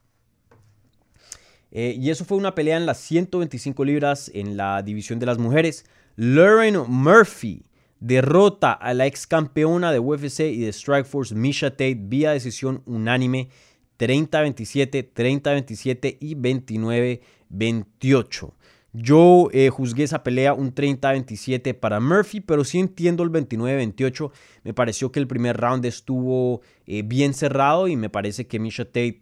[1.71, 5.85] Y eso fue una pelea en las 125 libras en la división de las mujeres.
[6.15, 7.65] Lauren Murphy
[7.99, 13.49] derrota a la ex campeona de UFC y de Strikeforce Misha Tate vía decisión unánime
[13.97, 18.53] 30-27, 30-27 y 29-28.
[18.97, 24.31] Yo eh, juzgué esa pelea un 30-27 para Murphy, pero sí entiendo el 29-28.
[24.63, 28.85] Me pareció que el primer round estuvo eh, bien cerrado y me parece que Misha
[28.85, 29.19] Tate,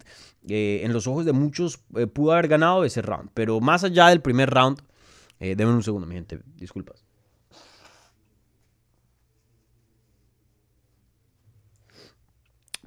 [0.48, 1.78] eh, en los ojos de muchos,
[2.12, 3.30] pudo haber ganado ese round.
[3.34, 4.80] Pero más allá del primer round,
[5.38, 7.04] denme un segundo, mi gente, disculpas.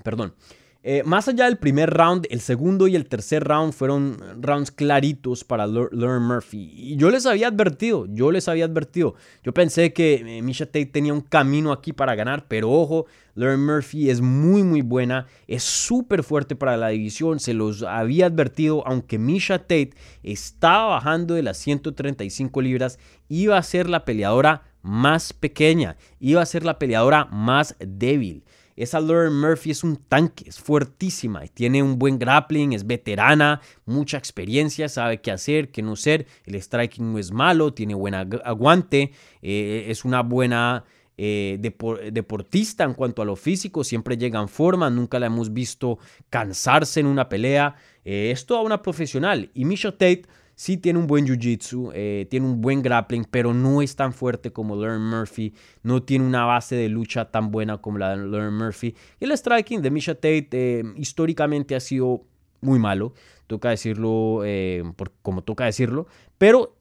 [0.07, 0.33] perdón.
[0.89, 5.43] Eh, más allá del primer round, el segundo y el tercer round fueron rounds claritos
[5.43, 6.71] para Lauren Murphy.
[6.73, 9.15] Y yo les había advertido, yo les había advertido.
[9.43, 13.65] Yo pensé que eh, Misha Tate tenía un camino aquí para ganar, pero ojo, Lauren
[13.65, 17.41] Murphy es muy, muy buena, es súper fuerte para la división.
[17.41, 19.91] Se los había advertido, aunque Misha Tate
[20.23, 22.97] estaba bajando de las 135 libras,
[23.27, 28.45] iba a ser la peleadora más pequeña, iba a ser la peleadora más débil.
[28.77, 34.17] Esa Lauren Murphy es un tanque, es fuertísima tiene un buen grappling, es veterana, mucha
[34.17, 36.27] experiencia, sabe qué hacer, qué no hacer.
[36.45, 39.11] El striking no es malo, tiene buen aguante,
[39.41, 40.85] eh, es una buena
[41.17, 45.97] eh, deportista en cuanto a lo físico, siempre llega en forma, nunca la hemos visto
[46.29, 47.75] cansarse en una pelea.
[48.05, 49.49] Eh, es toda una profesional.
[49.55, 50.25] Y Misha Tate
[50.57, 54.51] sí tiene un buen jiu-jitsu, eh, tiene un buen grappling, pero no es tan fuerte
[54.51, 58.55] como Lauren Murphy, no tiene una base de lucha tan buena como la de Lauren
[58.55, 58.95] Murphy.
[59.19, 62.23] Y el striking de Misha Tate eh, históricamente ha sido
[62.59, 63.13] muy malo,
[63.45, 64.83] toca decirlo eh,
[65.21, 66.07] como toca decirlo,
[66.39, 66.73] pero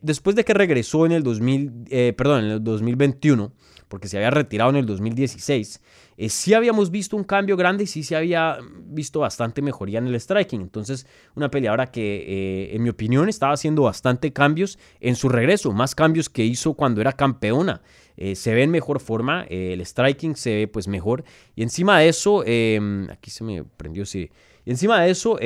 [0.00, 3.52] después de que regresó en el 2000, perdón, en el 2021,
[3.88, 5.80] porque se había retirado en el 2016,
[6.16, 10.08] eh, sí habíamos visto un cambio grande y sí se había visto bastante mejoría en
[10.08, 10.60] el striking.
[10.60, 15.72] Entonces, una peleadora que, eh, en mi opinión, estaba haciendo bastante cambios en su regreso,
[15.72, 17.82] más cambios que hizo cuando era campeona.
[18.16, 21.22] Eh, se ve en mejor forma, el striking se ve pues mejor.
[21.54, 24.30] Y encima de eso, em, aquí se me prendió, sí.
[24.64, 25.38] Y encima de eso,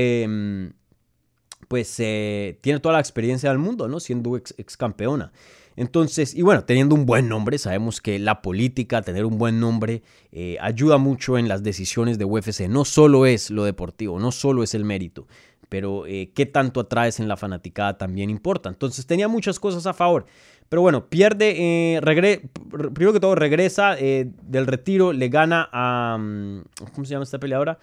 [1.72, 3.98] pues tiene toda la experiencia del mundo, ¿no?
[3.98, 5.32] Siendo ex, ex campeona.
[5.76, 10.02] Entonces, y bueno, teniendo un buen nombre, sabemos que la política, tener un buen nombre,
[10.32, 12.68] eh, ayuda mucho en las decisiones de UFC.
[12.68, 15.26] No solo es lo deportivo, no solo es el mérito,
[15.70, 18.68] pero eh, qué tanto atraes en la fanaticada también importa.
[18.68, 20.26] Entonces tenía muchas cosas a favor.
[20.68, 26.16] Pero bueno, pierde, eh, primero que todo regresa del retiro, le gana a...
[26.18, 27.78] Mm, ¿Cómo se llama esta peleadora?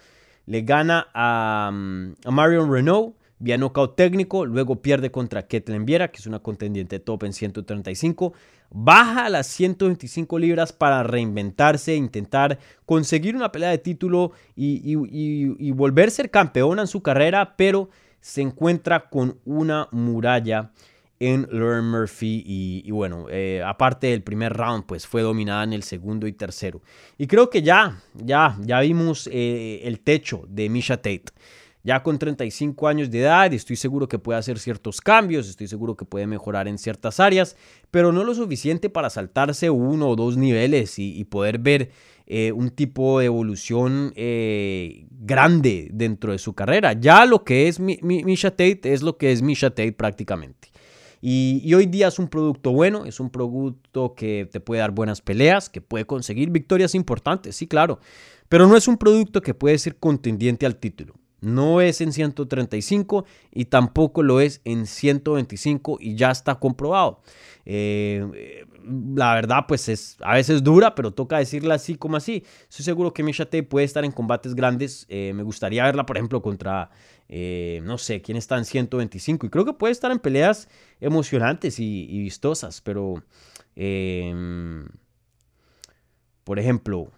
[0.46, 6.12] Le gana a, mm, a Marion Renault vía knockout técnico, luego pierde contra Ketlen Viera,
[6.12, 8.34] que es una contendiente top en 135,
[8.70, 14.94] baja a las 125 libras para reinventarse, intentar conseguir una pelea de título y,
[15.72, 17.88] volver a ser campeona en su carrera, pero
[18.20, 20.70] se encuentra con una muralla
[21.18, 25.82] en Lauren Murphy y, bueno, eh, aparte del primer round, pues fue dominada en el
[25.82, 26.82] segundo y tercero.
[27.16, 31.32] Y creo que ya, ya, ya vimos eh, el techo de Misha Tate
[31.82, 35.96] ya con 35 años de edad estoy seguro que puede hacer ciertos cambios, estoy seguro
[35.96, 37.56] que puede mejorar en ciertas áreas,
[37.90, 41.90] pero no lo suficiente para saltarse uno o dos niveles y, poder ver
[42.26, 46.92] eh, un tipo de evolución eh, grande dentro de su carrera.
[46.94, 50.70] Ya lo que es Misha Tate es lo que es Misha Tate prácticamente.
[51.22, 55.20] Y, hoy día es un producto bueno, es un producto que te puede dar buenas
[55.20, 58.00] peleas, que puede conseguir victorias importantes, sí, claro,
[58.48, 61.19] pero no es un producto que puede ser contendiente al título.
[61.40, 67.22] No es en 135 y tampoco lo es en 125 y ya está comprobado.
[67.64, 68.66] Eh,
[69.14, 72.44] la verdad, pues es a veces dura, pero toca decirla así como así.
[72.68, 75.06] Estoy seguro que Misha puede estar en combates grandes.
[75.08, 76.90] Eh, me gustaría verla, por ejemplo, contra,
[77.28, 79.46] eh, no sé, quién está en 125.
[79.46, 80.68] Y creo que puede estar en peleas
[81.00, 83.22] emocionantes y vistosas, pero,
[86.44, 87.12] por ejemplo,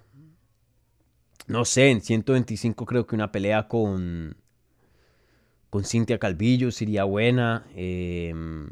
[1.47, 4.37] no sé, en 125 creo que una pelea con,
[5.71, 7.65] con Cintia Calvillo sería buena.
[7.75, 8.71] Em,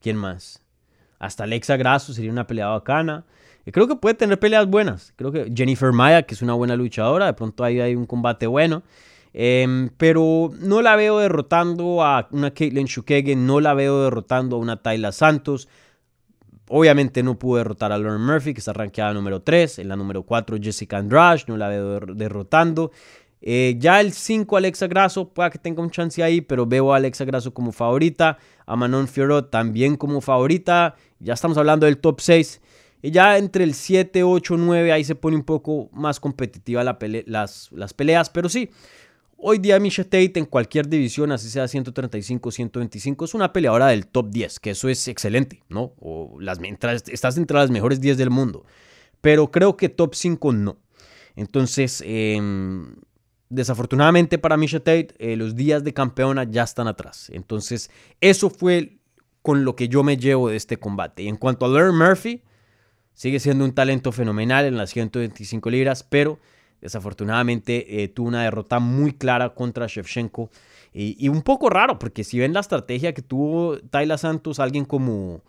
[0.00, 0.62] ¿Quién más?
[1.18, 3.24] Hasta Alexa Grasso sería una pelea bacana.
[3.70, 5.12] creo que puede tener peleas buenas.
[5.16, 8.46] Creo que Jennifer Maya, que es una buena luchadora, de pronto ahí hay un combate
[8.46, 8.82] bueno.
[9.34, 14.58] Em, pero no la veo derrotando a una Caitlyn Shukege, no la veo derrotando a
[14.58, 15.68] una Tayla Santos.
[16.74, 19.80] Obviamente no pudo derrotar a Lauren Murphy, que está rankeada número 3.
[19.80, 22.92] En la número 4, Jessica Andrade, no la veo derrotando.
[23.42, 26.96] Eh, ya el 5, Alexa Grasso, pueda que tenga un chance ahí, pero veo a
[26.96, 28.38] Alexa Grasso como favorita.
[28.64, 30.94] A Manon Fiorot también como favorita.
[31.18, 32.62] Ya estamos hablando del top 6.
[33.02, 37.68] Y ya entre el 7, 8, 9, ahí se pone un poco más competitiva las,
[37.70, 38.30] las peleas.
[38.30, 38.70] Pero sí,
[39.44, 44.06] Hoy día Misha Tate en cualquier división, así sea 135, 125, es una peleadora del
[44.06, 45.94] top 10, que eso es excelente, ¿no?
[45.98, 46.60] O las,
[47.08, 48.64] estás entre las mejores 10 del mundo.
[49.20, 50.78] Pero creo que top 5 no.
[51.34, 52.94] Entonces, em,
[53.48, 57.28] desafortunadamente para Misha Tate, eh, los días de campeona ya están atrás.
[57.34, 57.90] Entonces,
[58.20, 58.98] eso fue
[59.42, 61.24] con lo que yo me llevo de este combate.
[61.24, 62.44] Y en cuanto a Larry Murphy,
[63.12, 66.38] sigue siendo un talento fenomenal en las 125 libras, pero
[66.82, 70.50] Desafortunadamente eh, tuvo una derrota muy clara contra Shevchenko.
[70.94, 75.42] Y, un poco raro, porque si ven la estrategia que tuvo Tayla Santos, alguien como,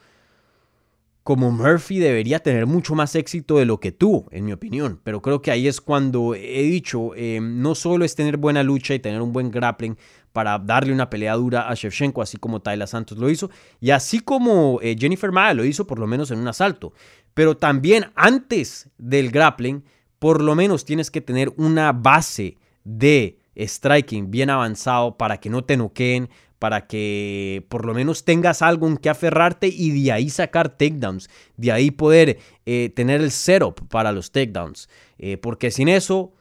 [1.23, 5.01] como Murphy debería tener mucho más éxito de lo que tuvo, en mi opinión.
[5.03, 8.93] Pero creo que ahí es cuando he dicho, eh, no solo es tener buena lucha
[8.93, 9.97] y tener un buen grappling
[10.31, 13.49] para darle una pelea dura a Shevchenko, así como Tayla Santos lo hizo,
[13.81, 16.93] y así como eh, Jennifer Maya lo hizo por lo menos en un asalto.
[17.33, 19.83] Pero también antes del grappling,
[20.23, 22.55] por lo menos tienes que tener una base
[22.85, 28.61] de striking bien avanzado para que no te noqueen, para que por lo menos tengas
[28.61, 33.31] algo en que aferrarte y de ahí sacar takedowns, de ahí poder eh, tener el
[33.31, 34.87] setup para los takedowns.
[35.17, 36.31] Eh, porque sin eso,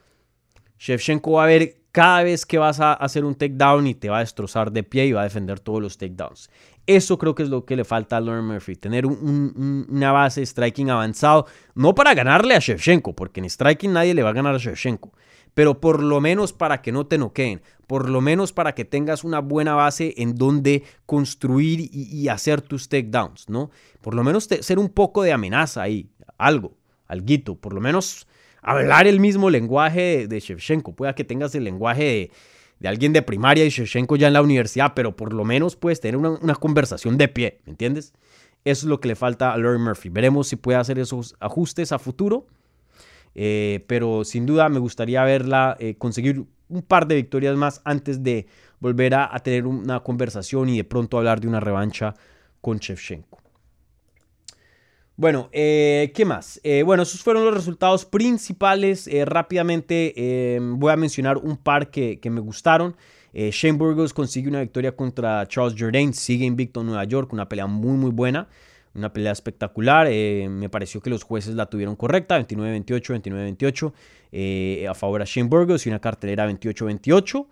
[0.79, 4.19] Shevchenko va a ver cada vez que vas a hacer un takedown y te va
[4.19, 6.49] a destrozar de pie y va a defender todos los takedowns.
[6.85, 10.45] Eso creo que es lo que le falta a Lauren Murphy, tener una base de
[10.45, 14.53] striking avanzado, no para ganarle a Shevchenko, porque en striking nadie le va a ganar
[14.53, 15.13] a Shevchenko,
[15.53, 19.23] pero por lo menos para que no te noqueen, por lo menos para que tengas
[19.23, 23.71] una buena base en donde construir y, hacer tus takedowns, ¿no?
[24.01, 26.75] Por lo menos ser un poco de amenaza ahí, algo,
[27.07, 28.27] alguito, por lo menos
[28.61, 32.31] hablar el mismo lenguaje de, de Shevchenko, pueda que tengas el lenguaje de
[32.83, 36.01] de alguien de primaria y Shevchenko ya en la universidad, pero por lo menos puedes
[36.01, 38.11] tener una, conversación de pie, ¿me entiendes?
[38.65, 40.09] Eso es lo que le falta a Laurie Murphy.
[40.09, 42.45] Veremos si puede hacer esos ajustes a futuro.
[43.35, 48.21] Eh, pero sin duda me gustaría verla eh, conseguir un par de victorias más antes
[48.21, 48.47] de
[48.79, 52.13] volver a, tener una conversación y de pronto hablar de una revancha
[52.59, 53.42] con Shevchenko.
[55.15, 56.59] Bueno, eh, ¿qué más?
[56.63, 59.07] Eh, bueno, esos fueron los resultados principales.
[59.07, 62.95] Eh, rápidamente voy a mencionar un par que, me gustaron.
[63.31, 67.65] Shane Burgos consigue una victoria contra Charles Jourdain, sigue invicto en Nueva York, una pelea
[67.65, 68.47] muy muy buena,
[68.93, 70.07] una pelea espectacular.
[70.07, 73.91] me pareció que los jueces la tuvieron correcta, 29-28,
[74.31, 77.47] 29-28 a favor a Shane Burgos y una cartelera 28-28.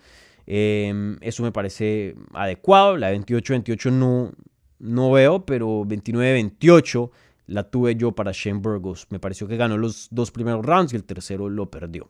[1.22, 2.98] eso me parece adecuado.
[2.98, 4.32] La 28-28 no,
[4.78, 7.10] no veo, pero 29-28
[7.48, 9.08] la tuve yo para Shane Burgos.
[9.10, 12.10] Me pareció que ganó los dos primeros rounds y el tercero lo perdió.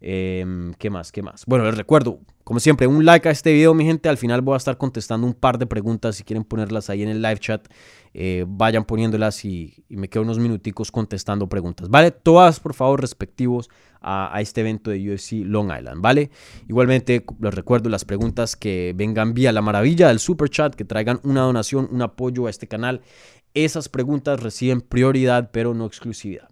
[0.00, 1.10] Em, ¿Qué más?
[1.10, 1.44] ¿Qué más?
[1.46, 4.08] Bueno, les recuerdo, como siempre, un like a este video, mi gente.
[4.08, 6.16] Al final voy a estar contestando un par de preguntas.
[6.16, 7.66] Si quieren ponerlas ahí en el live chat,
[8.14, 12.10] eh, vayan poniéndolas y, me quedo unos minuticos contestando preguntas, ¿vale?
[12.12, 13.68] Todas, por favor, respectivos
[14.00, 16.30] a, este evento de UFC Long Island, ¿vale?
[16.68, 21.20] Igualmente, les recuerdo las preguntas que vengan vía la maravilla del super chat, que traigan
[21.24, 23.02] una donación, un apoyo a este canal
[23.54, 26.48] esas preguntas reciben prioridad, pero no exclusividad.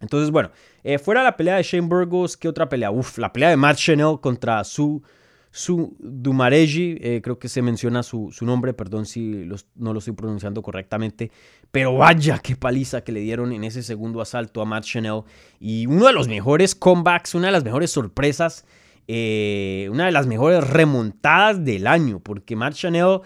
[0.00, 0.50] Entonces, bueno,
[0.82, 2.90] eh, fuera la pelea de Shane Burgos, ¿qué otra pelea?
[2.90, 5.02] Uf, la pelea de Matt Chanel contra su,
[5.50, 10.62] su Dumareji, eh, creo que se menciona su, nombre, perdón si no lo estoy pronunciando
[10.62, 11.32] correctamente,
[11.70, 15.22] pero vaya qué paliza que le dieron en ese segundo asalto a Matt Chanel.
[15.58, 18.64] Y uno de los mejores comebacks, una de las mejores sorpresas,
[19.08, 23.20] eh, una de las mejores remontadas del año, porque Matt Chanel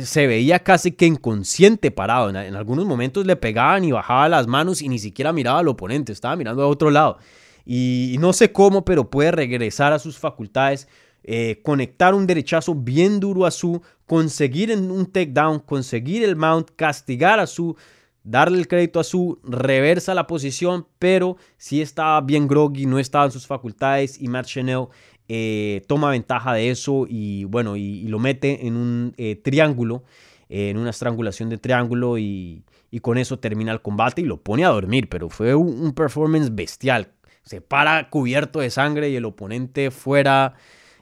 [0.00, 2.30] se veía casi que inconsciente parado.
[2.30, 6.12] En, algunos momentos le pegaban y bajaba las manos y ni siquiera miraba al oponente,
[6.12, 7.18] estaba mirando a otro lado.
[7.64, 10.88] Y, no sé cómo, pero puede regresar a sus facultades,
[11.22, 17.40] eh, conectar un derechazo bien duro a su, conseguir un takedown, conseguir el mount, castigar
[17.40, 17.76] a su,
[18.24, 23.26] darle el crédito a su, reversa la posición, pero sí estaba bien groggy, no estaba
[23.26, 24.86] en sus facultades y Matt Chanel
[25.28, 30.02] eh, toma ventaja de eso y bueno, y, lo mete en un eh, triángulo,
[30.48, 32.64] en una estrangulación de triángulo y,
[33.02, 37.12] con eso termina el combate y lo pone a dormir, pero fue un, performance bestial.
[37.44, 40.54] se para cubierto de sangre y el oponente fuera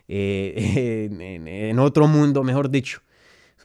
[0.08, 1.08] eh,
[1.70, 3.02] en, otro mundo, mejor dicho.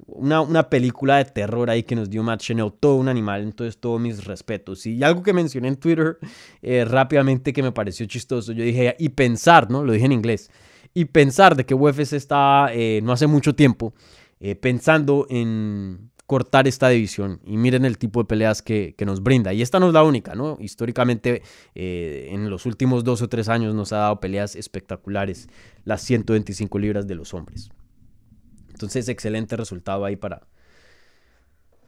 [0.07, 3.77] Una, una, película de terror ahí que nos dio Matt Chanel, todo un animal, entonces
[3.77, 4.85] todos mis respetos.
[4.85, 6.17] Y algo que mencioné en Twitter
[6.61, 9.83] eh, rápidamente que me pareció chistoso, yo dije, y pensar, ¿no?
[9.83, 10.49] Lo dije en inglés,
[10.93, 13.93] y pensar de que UFC está eh, no hace mucho tiempo
[14.59, 17.39] pensando en cortar esta división.
[17.45, 19.53] Y miren el tipo de peleas que, nos brinda.
[19.53, 20.57] Y esta no es la única, ¿no?
[20.59, 21.43] Históricamente,
[21.75, 25.49] eh, en los últimos dos o tres años nos ha dado peleas espectaculares,
[25.83, 27.69] las 125 libras de los hombres.
[28.69, 30.47] Entonces, excelente resultado ahí para,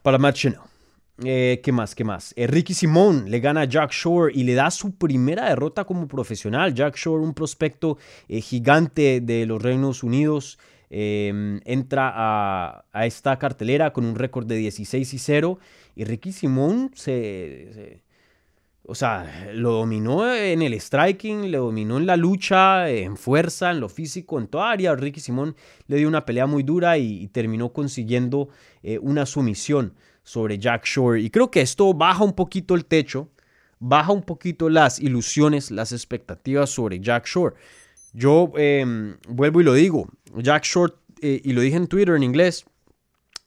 [0.02, 0.38] para Matt
[1.24, 1.96] eh, ¿Qué más?
[1.96, 2.34] ¿Qué más?
[2.36, 6.10] Eh, Ricky Simón le gana a Jack Shore y le da su primera derrota como
[6.10, 6.74] profesional.
[6.74, 10.60] Jack Shore, un prospecto gigante de los Reinos Unidos,
[10.90, 15.60] Em, entra a, esta cartelera con un récord de 16 y 0
[15.96, 18.04] y Ricky Simón se,
[18.88, 23.80] o sea, lo dominó en el striking, le dominó en la lucha, en fuerza, en
[23.80, 24.96] lo físico, en toda área.
[24.96, 25.56] Ricky Simón
[25.88, 28.50] le dio una pelea muy dura y, terminó consiguiendo
[28.84, 31.22] eh, una sumisión sobre Jack Shore.
[31.22, 33.30] Y creo que esto baja un poquito el techo,
[33.80, 37.56] baja un poquito las ilusiones, las expectativas sobre Jack Shore.
[38.16, 40.08] Yo em, vuelvo y lo digo,
[40.38, 42.64] Jack Short, eh, y lo dije en Twitter en inglés,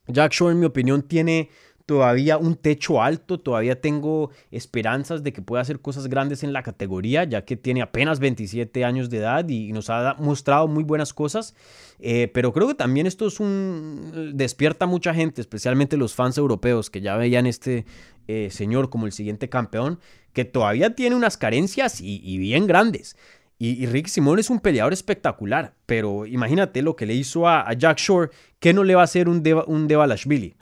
[0.08, 1.48] Jack Short en mi opinión tiene
[1.86, 6.62] todavía un techo alto, todavía tengo esperanzas de que pueda hacer cosas grandes en la
[6.62, 11.14] categoría, ya que tiene apenas 27 años de edad y nos ha mostrado muy buenas
[11.14, 11.54] cosas,
[11.98, 16.36] eh, pero creo que también esto es un despierta a mucha gente, especialmente los fans
[16.36, 17.86] europeos que ya veían este
[18.26, 19.98] eh, señor como el siguiente campeón,
[20.34, 23.16] que todavía tiene unas carencias y bien grandes.
[23.60, 27.98] Y, Rick Simón es un peleador espectacular, pero imagínate lo que le hizo a, Jack
[27.98, 28.30] Shore,
[28.60, 30.54] ¿qué no le va a hacer un, Deva, un Devalashvili?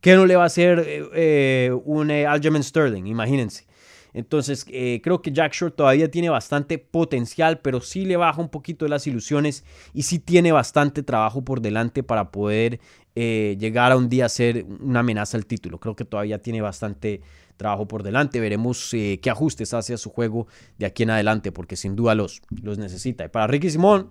[0.00, 3.06] ¿Qué no le va a hacer eh, eh, un eh, Aljamain Sterling?
[3.06, 3.66] Imagínense.
[4.14, 8.86] Entonces, creo que Jack Shore todavía tiene bastante potencial, pero sí le baja un poquito
[8.86, 9.64] las ilusiones
[9.94, 12.78] y sí tiene bastante trabajo por delante para poder
[13.14, 15.80] llegar a un día a ser una amenaza al título.
[15.80, 17.22] Creo que todavía tiene bastante
[17.56, 18.40] trabajo por delante.
[18.40, 20.46] Veremos eh, qué ajustes hace a su juego
[20.78, 23.24] de aquí en adelante, porque sin duda los, los necesita.
[23.24, 24.10] Y para Ricky Simón,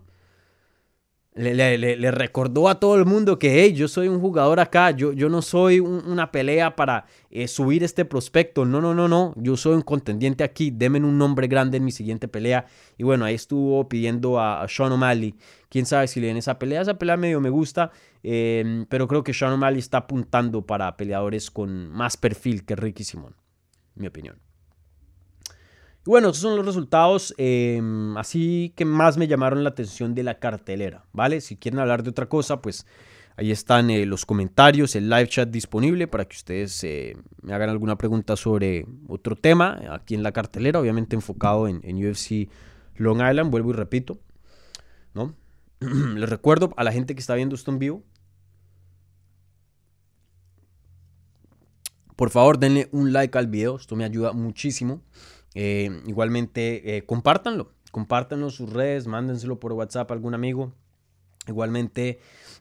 [1.33, 5.41] le, recordó a todo el mundo que yo soy un jugador acá, yo, yo no
[5.41, 9.81] soy una pelea para eh, subir este prospecto, no, no, no, no, yo soy un
[9.81, 12.65] contendiente aquí, denme un nombre grande en mi siguiente pelea.
[12.97, 15.35] Y bueno, ahí estuvo pidiendo a, Sean O'Malley,
[15.69, 17.91] quién sabe si le den esa pelea, esa pelea medio me gusta,
[18.23, 23.03] em, pero creo que Sean O'Malley está apuntando para peleadores con más perfil que Ricky
[23.03, 23.35] Simón,
[23.95, 24.39] mi opinión.
[26.03, 30.39] Bueno, esos son los resultados em, así que más me llamaron la atención de la
[30.39, 31.41] cartelera, ¿vale?
[31.41, 32.87] Si quieren hablar de otra cosa, pues
[33.37, 37.69] ahí están eh, los comentarios, el live chat disponible para que ustedes eh, me hagan
[37.69, 42.49] alguna pregunta sobre otro tema aquí en la cartelera, obviamente enfocado en, UFC
[42.95, 44.19] Long Island, vuelvo y repito,
[45.13, 45.35] ¿no?
[46.15, 48.03] Les recuerdo a la gente que está viendo esto en vivo,
[52.15, 55.01] por favor denle un like al video, esto me ayuda muchísimo.
[55.55, 60.71] Eh, igualmente, eh, compártanlo, compártanlo en sus redes, mándenselo por WhatsApp a algún amigo.
[61.47, 62.19] Igualmente,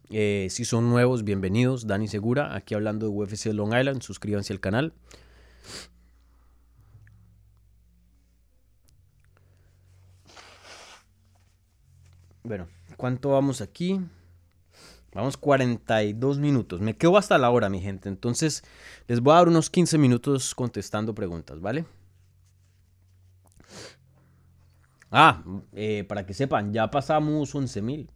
[0.09, 1.87] eh, si son nuevos, bienvenidos.
[1.87, 4.01] Dani Segura, aquí hablando de UFC Long Island.
[4.01, 4.95] Suscríbanse al canal.
[12.43, 12.66] Bueno,
[13.01, 13.99] ¿cuánto vamos aquí?
[15.15, 16.83] Vamos 42 minutos.
[16.83, 18.11] Me quedo hasta la hora, mi gente.
[18.11, 18.63] Entonces,
[19.09, 21.87] les voy a dar unos 15 minutos contestando preguntas, ¿vale?
[25.11, 25.43] Ah,
[25.73, 28.11] eh, para que sepan, ya pasamos 11.000.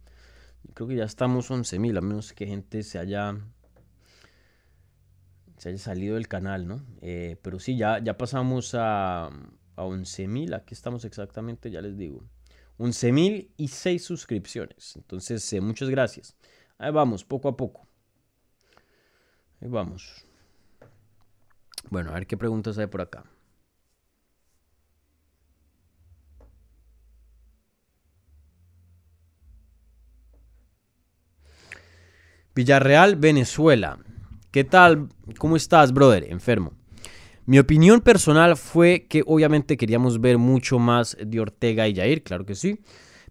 [0.75, 3.39] Creo que ya estamos 11.000, a menos que gente se haya,
[5.57, 6.85] se haya salido del canal, ¿no?
[7.01, 9.31] Eh, pero sí, ya, ya pasamos a, a
[9.83, 10.55] 11.000.
[10.55, 12.23] Aquí estamos exactamente, ya les digo.
[12.77, 14.95] 11.000 y 6 suscripciones.
[14.95, 16.35] Entonces, eh, muchas gracias.
[16.77, 17.87] Ahí vamos, poco a poco.
[19.61, 20.25] Ahí vamos.
[21.89, 23.23] Bueno, a ver qué preguntas hay por acá.
[32.55, 33.99] Villarreal, Venezuela.
[34.51, 35.09] ¿Qué tal?
[35.37, 36.31] ¿Cómo estás, brother?
[36.31, 36.71] Enfermo.
[37.45, 42.45] Mi opinión personal fue que obviamente queríamos ver mucho más de Ortega y Jair, claro
[42.45, 42.79] que sí.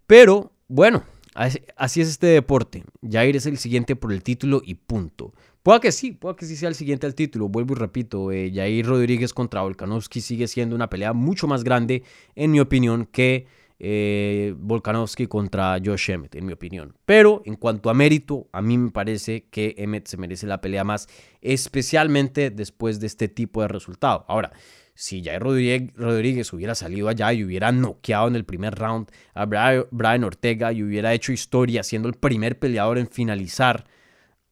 [0.06, 1.02] Pero bueno,
[1.34, 2.84] así es este deporte.
[3.08, 5.32] Jair es el siguiente por el título y punto.
[5.64, 7.48] Puede que sí, puede que sí sea el siguiente al título.
[7.48, 12.04] Vuelvo y repito, eh, Jair Rodríguez contra Volkanovski sigue siendo una pelea mucho más grande,
[12.36, 13.46] en mi opinión, que
[13.78, 16.96] eh, Volkanovski contra Josh Emmett, en mi opinión.
[17.04, 20.84] Pero en cuanto a mérito, a mí me parece que Emmett se merece la pelea
[20.84, 21.08] más,
[21.40, 24.24] especialmente después de este tipo de resultado.
[24.28, 24.52] Ahora,
[24.94, 30.24] si Jair Rodríguez hubiera salido allá y hubiera noqueado en el primer round a Brian
[30.24, 33.86] Ortega y hubiera hecho historia siendo el primer peleador en finalizar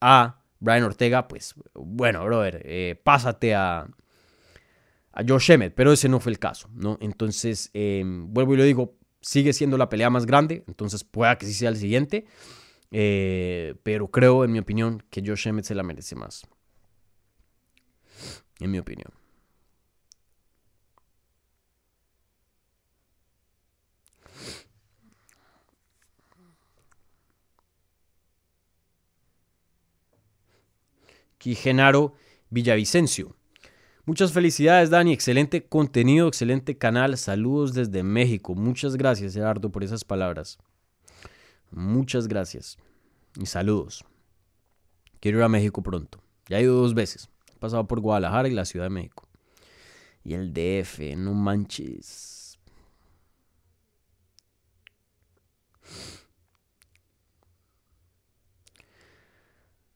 [0.01, 3.87] a Brian Ortega, pues bueno, brother, eh, pásate a,
[5.13, 6.97] a Josh Emmett, pero ese no fue el caso, ¿no?
[7.01, 11.47] Entonces, em, vuelvo y lo digo, sigue siendo la pelea más grande, entonces pueda que
[11.47, 12.25] sí sea el siguiente,
[12.91, 16.45] eh, pero creo, en mi opinión, que Josh Emmett se la merece más.
[18.59, 19.11] En mi opinión.
[31.51, 32.13] Genaro
[32.49, 33.35] Villavicencio.
[34.05, 35.13] Muchas felicidades, Dani.
[35.13, 37.17] Excelente contenido, excelente canal.
[37.17, 38.53] Saludos desde México.
[38.53, 40.57] Muchas gracias, Gerardo, por esas palabras.
[41.71, 42.77] Muchas gracias.
[43.39, 44.03] Y saludos.
[45.21, 46.19] Quiero ir a México pronto.
[46.49, 47.29] Ya he ido dos veces.
[47.55, 49.27] He pasado por Guadalajara y la Ciudad de México.
[50.25, 52.59] Y el DF, no manches.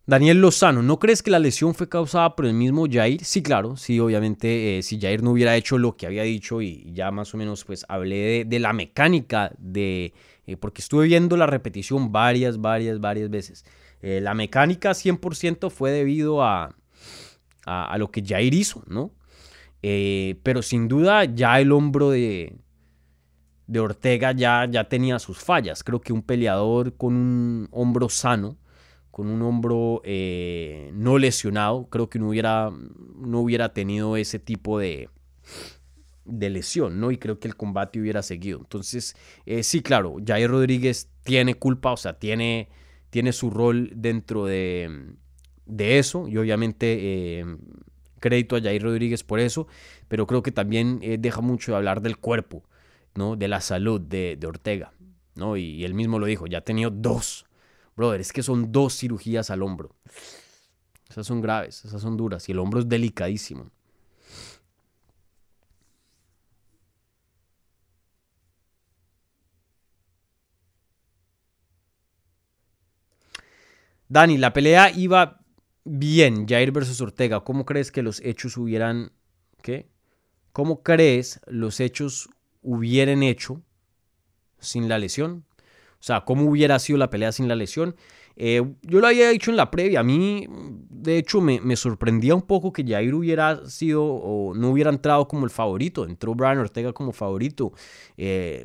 [0.10, 3.26] Daniel Lozano, ¿no crees que la lesión fue causada por el mismo Jair?
[3.26, 6.90] Sí, claro, sí, obviamente, eh, si Jair no hubiera hecho lo que había dicho y
[6.94, 10.14] ya más o menos pues hablé de, la mecánica de,
[10.46, 13.66] eh, porque estuve viendo la repetición varias, varias, varias veces.
[14.02, 16.74] Eh, la mecánica 100% fue debido a,
[17.66, 19.12] a, lo que Jair hizo, ¿no?
[19.82, 22.56] pero sin duda ya el hombro de,
[23.68, 25.84] de Ortega ya, ya tenía sus fallas.
[25.84, 28.58] Creo que un peleador con un hombro sano,
[29.18, 32.72] con un hombro eh, no lesionado, creo que no hubiera,
[33.16, 35.10] no hubiera tenido ese tipo de,
[36.24, 37.10] de lesión, ¿no?
[37.10, 38.60] Y creo que el combate hubiera seguido.
[38.60, 39.16] Entonces,
[39.48, 42.70] eh, sí, claro, Jair Rodríguez tiene culpa, o sea, tiene,
[43.10, 45.16] tiene su rol dentro de,
[45.66, 47.58] de eso, y obviamente eh,
[48.20, 49.66] crédito a Jair Rodríguez por eso,
[50.08, 52.66] pero creo que también deja mucho de hablar del cuerpo,
[53.16, 53.36] ¿no?
[53.36, 54.94] De la salud de, Ortega,
[55.34, 55.58] ¿no?
[55.58, 57.47] Y, y, él mismo lo dijo, ya ha tenido dos
[57.98, 59.96] Brother, es que son dos cirugías al hombro.
[61.10, 63.72] Esas son graves, esas son duras y el hombro es delicadísimo.
[74.08, 75.42] Dani, la pelea iba
[75.84, 77.44] bien, Jair versus Ortega.
[77.44, 79.12] ¿Cómo crees que los hechos hubieran...
[79.64, 79.90] ¿Qué?
[80.54, 82.30] ¿Cómo crees los hechos
[82.62, 83.64] hubieran hecho
[84.60, 85.47] sin la lesión?
[86.00, 87.96] O sea, ¿cómo hubiera sido la pelea sin la lesión?
[88.40, 90.02] Eh, yo lo había dicho en la previa.
[90.02, 90.48] A mí,
[90.90, 95.46] de hecho, me, sorprendía un poco que Jair hubiera sido o no hubiera entrado como
[95.46, 96.06] el favorito.
[96.06, 97.74] Entró Brian Ortega como favorito.
[98.16, 98.64] Eh,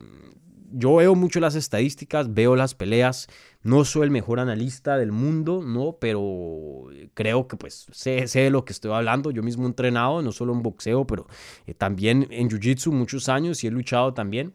[0.73, 3.29] yo veo mucho las estadísticas, veo las peleas.
[3.63, 5.97] No soy el mejor analista del mundo, ¿no?
[6.01, 9.31] Pero creo que pues sé, sé de lo que estoy hablando.
[9.31, 11.27] Yo mismo he entrenado, no solo en boxeo, pero
[11.67, 14.55] eh, también en Jiu-Jitsu muchos años y he luchado también.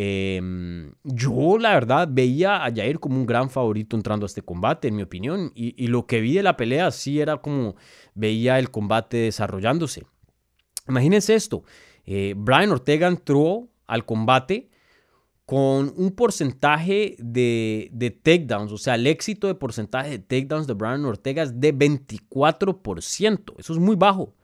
[0.00, 4.86] Em, yo, la verdad, veía a Jair como un gran favorito entrando a este combate,
[4.86, 5.50] en mi opinión.
[5.56, 7.74] Y, lo que vi de la pelea sí era como
[8.14, 10.06] veía el combate desarrollándose.
[10.86, 11.64] Imagínense esto:
[12.06, 14.70] eh, Brian Ortega entró al combate
[15.44, 20.74] con un porcentaje de, de, takedowns, o sea, el éxito de porcentaje de takedowns de
[20.74, 23.54] Brian Ortega es de 24%.
[23.58, 24.36] Eso es muy bajo,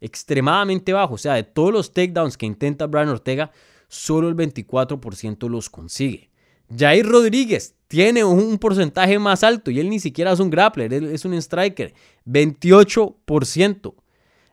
[0.00, 1.14] extremadamente bajo.
[1.14, 3.52] O sea, de todos los takedowns que intenta Brian Ortega,
[3.88, 6.30] solo el 24% los consigue.
[6.74, 11.04] Jair Rodríguez tiene un porcentaje más alto y él ni siquiera es un grappler, él
[11.06, 11.94] es un striker,
[12.26, 13.94] 28%.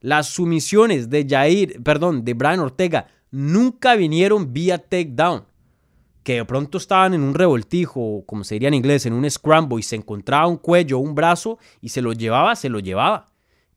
[0.01, 5.45] Las sumisiones de Jair, perdón, de Brian Ortega nunca vinieron vía takedown.
[6.23, 9.79] Que de pronto estaban en un revoltijo, como se diría en inglés, en un scramble
[9.79, 13.25] y se encontraba un cuello, un brazo y se lo llevaba, se lo llevaba.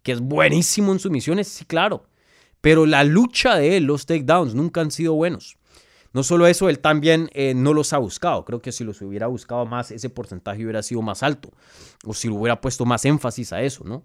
[0.02, 2.04] Que es buenísimo en sumisiones, sí, claro.
[2.66, 5.56] Pero la lucha de él, los takedowns, nunca han sido buenos.
[6.12, 8.44] No solo eso, él también eh, no los ha buscado.
[8.44, 11.52] Creo que si los hubiera buscado más, ese porcentaje hubiera sido más alto.
[12.04, 14.02] O si hubiera puesto más énfasis a eso, ¿no?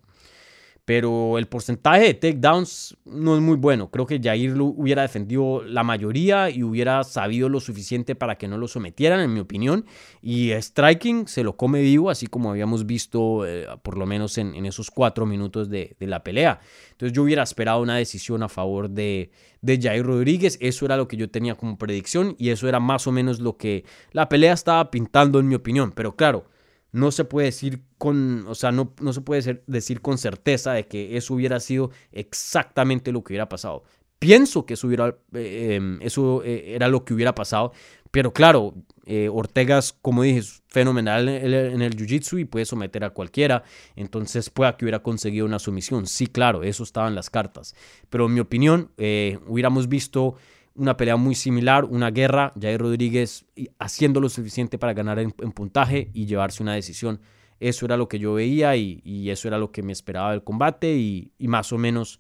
[0.92, 3.90] Pero el porcentaje de takedowns no es muy bueno.
[3.90, 8.50] Creo que Jair lo hubiera defendido la mayoría y hubiera sabido lo suficiente para que
[8.50, 9.86] no lo sometieran, en mi opinión.
[10.22, 14.66] Y striking se lo come vivo, así como habíamos visto eh, por lo menos en,
[14.66, 16.60] esos cuatro minutos de, la pelea.
[16.92, 19.32] Entonces yo hubiera esperado una decisión a favor de,
[19.62, 20.58] de Jair Rodríguez.
[20.60, 23.56] Eso era lo que yo tenía como predicción y eso era más o menos lo
[23.56, 25.94] que la pelea estaba pintando, en mi opinión.
[25.94, 26.48] Pero claro
[26.92, 30.88] no se puede decir con, o sea, no, no se puede decir con certeza de
[30.88, 33.84] que eso hubiera sido exactamente lo que hubiera pasado.
[34.20, 37.72] Pienso que eso, hubiera, eh, em, eso eh, era lo que hubiera pasado,
[38.12, 38.76] Pero claro,
[39.06, 43.64] eh, Ortega como dije, es fenomenal en el, jiu-jitsu y puede someter a cualquiera.
[43.96, 46.08] Entonces pueda que hubiera conseguido una sumisión.
[46.08, 47.74] Sí, claro, eso estaba en las cartas.
[48.10, 50.36] Pero en mi opinión, eh, hubiéramos visto
[50.82, 53.46] una pelea muy similar, una guerra, Jair Rodríguez
[53.78, 57.22] haciendo lo suficiente para ganar en, puntaje y llevarse una decisión.
[57.60, 60.96] Eso era lo que yo veía y, eso era lo que me esperaba del combate
[60.96, 62.20] y, y más o menos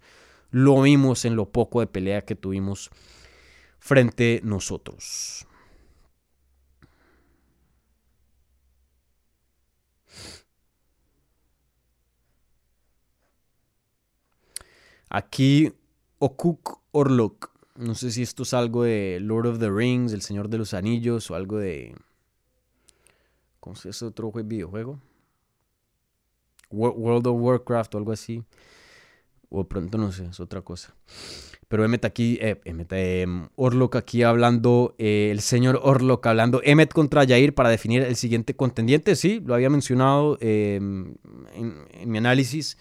[0.51, 2.91] lo vimos en lo poco de pelea que tuvimos
[3.79, 5.47] frente nosotros.
[15.09, 15.73] Aquí
[16.19, 17.50] Okuk Orlok.
[17.75, 20.73] No sé si esto es algo de Lord of the Rings, El Señor de los
[20.73, 21.95] Anillos o algo de...
[23.59, 24.99] ¿Cómo se llama otro videojuego?
[26.71, 28.43] World of Warcraft o algo así.
[29.49, 30.95] O pronto no sé, es otra cosa.
[31.67, 37.25] Pero Emmet aquí, eh, em, Orlok aquí hablando, eh, el señor Orlok hablando, Emmet contra
[37.25, 39.15] Jair para definir el siguiente contendiente.
[39.15, 41.15] Sí, lo había mencionado em,
[41.53, 42.77] en mi análisis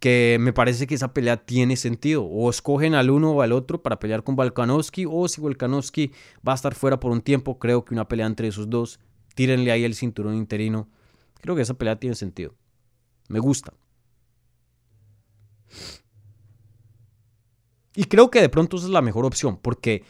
[0.00, 2.24] que me parece que esa pelea tiene sentido.
[2.24, 6.12] O escogen al uno o al otro para pelear con Volkanovski, o si Volkanovski
[6.46, 9.00] va a estar fuera por un tiempo, creo que una pelea entre esos dos,
[9.34, 10.88] tírenle ahí el cinturón interino.
[11.40, 12.54] Creo que esa pelea tiene sentido.
[13.28, 13.72] Me gusta.
[17.94, 20.04] Y creo que de pronto esa es la mejor opción, porque,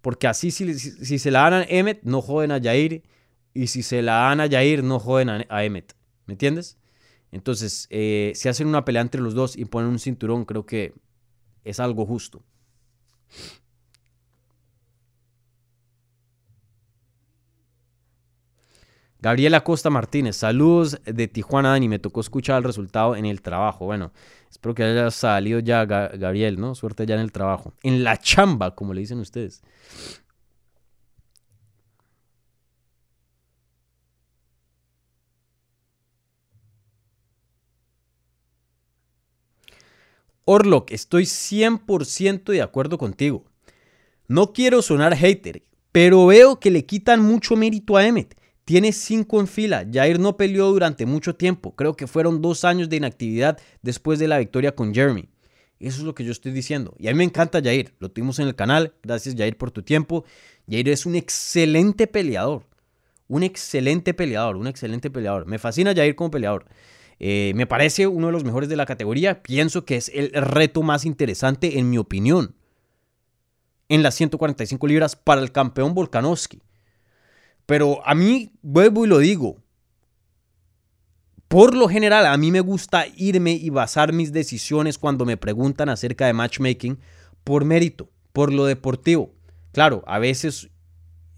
[0.00, 3.04] porque así si, si, se la dan a Emmet, no joden a Jair,
[3.54, 5.94] y si se la dan a Jair, no joden a, a Emmet.
[6.26, 6.76] ¿Me entiendes?
[7.32, 10.94] Entonces, eh, si hacen una pelea entre los dos y ponen un cinturón, creo que
[11.64, 12.42] es algo justo.
[19.20, 21.88] Gabriela Costa Martínez, saludos de Tijuana, Dani.
[21.88, 23.84] Me tocó escuchar el resultado en el trabajo.
[23.84, 24.12] Bueno,
[24.48, 26.76] espero que haya salido ya, Gabriel, ¿no?
[26.76, 27.74] Suerte ya en el trabajo.
[27.82, 29.62] En la chamba, como le dicen ustedes.
[40.50, 43.44] Orlok, estoy 100% de acuerdo contigo.
[44.28, 48.34] No quiero sonar hater, pero veo que le quitan mucho mérito a Emmet.
[48.64, 49.86] Tiene cinco en fila.
[49.92, 51.76] Jair no peleó durante mucho tiempo.
[51.76, 55.28] Creo que fueron dos años de inactividad después de la victoria con Jeremy.
[55.80, 56.94] Eso es lo que yo estoy diciendo.
[56.98, 57.92] Y a mí me encanta Jair.
[57.98, 58.94] Lo tuvimos en el canal.
[59.02, 60.24] Gracias Jair por tu tiempo.
[60.66, 62.64] Jair es un excelente peleador.
[63.26, 64.56] Un excelente peleador.
[64.56, 65.44] Un excelente peleador.
[65.44, 66.64] Me fascina Jair como peleador.
[67.20, 69.42] Eh, me parece uno de los mejores de la categoría.
[69.42, 72.54] Pienso que es el reto más interesante, en mi opinión,
[73.88, 76.62] en las 145 libras para el campeón Volkanovski.
[77.66, 79.62] Pero a mí, vuelvo y lo digo,
[81.48, 85.88] por lo general, a mí me gusta irme y basar mis decisiones cuando me preguntan
[85.88, 86.98] acerca de matchmaking
[87.42, 89.34] por mérito, por lo deportivo.
[89.72, 90.70] Claro, a veces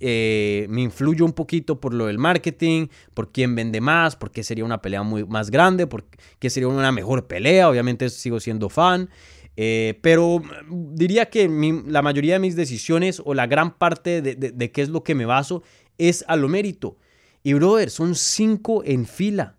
[0.01, 4.43] eh, me influye un poquito por lo del marketing, por quién vende más, por qué
[4.43, 6.07] sería una pelea muy más grande, por
[6.39, 7.69] qué sería una mejor pelea.
[7.69, 9.11] Obviamente sigo siendo fan.
[9.57, 11.47] Eh, pero diría que
[11.87, 15.27] la mayoría de mis decisiones o la gran parte de, qué es lo que me
[15.27, 15.63] baso
[15.99, 16.97] es a lo mérito.
[17.43, 19.57] Y brother, son cinco en fila.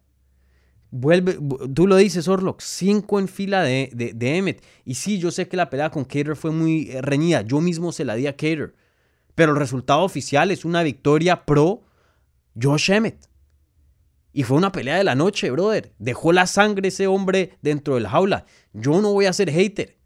[0.89, 1.38] Vuelve,
[1.74, 4.64] tú lo dices, Orlock, cinco en fila de, de, Emmet.
[4.86, 7.44] Y sí, yo sé que la pelea con Cater fue muy eh, reñida.
[7.44, 8.74] Yo mismo se la di a Cater.
[9.36, 11.82] Pero el resultado oficial es una victoria pro
[12.60, 13.30] Josh Emmett.
[14.34, 15.94] Y fue una pelea de la noche, brother.
[16.00, 18.46] Dejó la sangre ese hombre dentro del jaula.
[18.74, 19.98] Yo no voy a ser hater.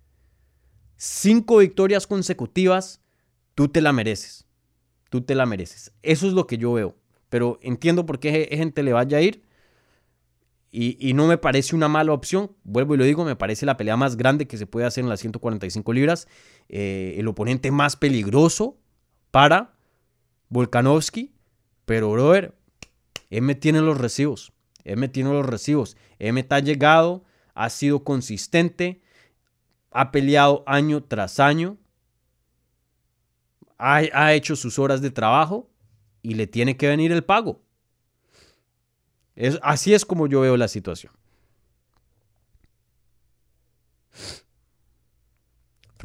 [0.97, 3.01] Cinco victorias consecutivas,
[3.53, 4.47] tú te la mereces.
[5.09, 5.93] Tú te la mereces.
[6.01, 6.97] Eso es lo que yo veo.
[7.29, 9.43] Pero entiendo por qué gente le vaya a ir.
[10.77, 12.51] Y, no me parece una mala opción.
[12.65, 15.09] Vuelvo y lo digo, me parece la pelea más grande que se puede hacer en
[15.09, 16.27] las 145 libras.
[16.67, 18.77] Eh, el oponente más peligroso
[19.35, 19.75] para
[20.47, 21.35] Volkanovski,
[21.83, 22.55] pero brother,
[23.29, 24.53] M tiene los recibos.
[24.85, 25.97] M tiene los recibos.
[26.19, 29.01] M ha llegado, ha sido consistente,
[29.91, 31.75] ha peleado año tras año,
[33.77, 35.69] ha, hecho sus horas de trabajo
[36.21, 37.61] y le tiene que venir el pago.
[39.35, 41.11] Es, así es como yo veo la situación.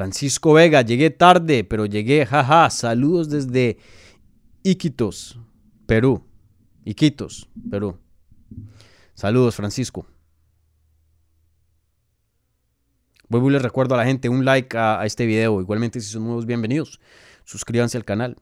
[0.00, 2.70] Francisco Vega, llegué tarde, pero llegué, jaja.
[2.70, 3.76] Saludos desde
[4.62, 5.38] Iquitos,
[5.84, 6.24] Perú.
[6.86, 7.98] Iquitos, Perú.
[9.12, 10.06] Saludos, Francisco.
[13.28, 15.60] Vuelvo y les recuerdo a la gente un like a, a este video.
[15.60, 16.98] Igualmente, si son nuevos, bienvenidos.
[17.44, 18.38] Suscríbanse al canal.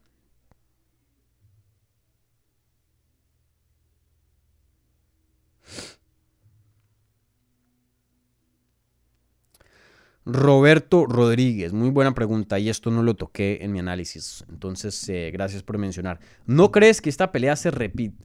[10.31, 15.31] Roberto Rodríguez, muy buena pregunta y esto no lo toqué en mi análisis, entonces eh,
[15.33, 16.20] gracias por mencionar.
[16.45, 17.70] ¿No crees que esta pelea se,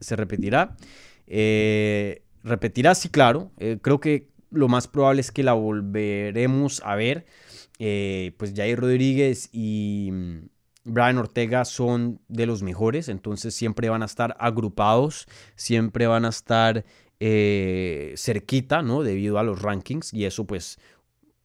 [0.00, 0.76] se repetirá?
[1.26, 3.52] Eh, repetirá, sí, claro.
[3.58, 7.24] Eh, creo que lo más probable es que la volveremos a ver.
[7.78, 10.48] pues Jair Rodríguez y mm,
[10.84, 15.26] Brian Ortega son de los mejores, entonces siempre van a estar agrupados,
[15.56, 16.84] siempre van a estar
[17.18, 19.02] cerquita, ¿no?
[19.02, 20.78] Debido a los rankings y eso pues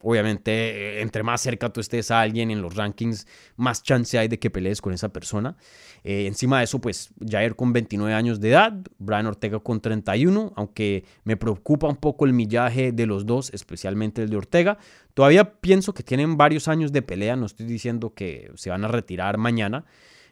[0.02, 3.28] Obviamente, entre más cerca tú estés a alguien en los rankings,
[3.58, 5.58] más chance hay de que pelees con esa persona.
[6.06, 10.54] Eh, encima de eso, pues Jair con 29 años de edad, Brian Ortega con 31,
[10.56, 14.78] aunque me preocupa un poco el millaje de los dos, especialmente el de Ortega.
[15.14, 18.88] Todavía pienso que tienen varios años de pelea, no estoy diciendo que se van a
[18.88, 19.84] retirar mañana.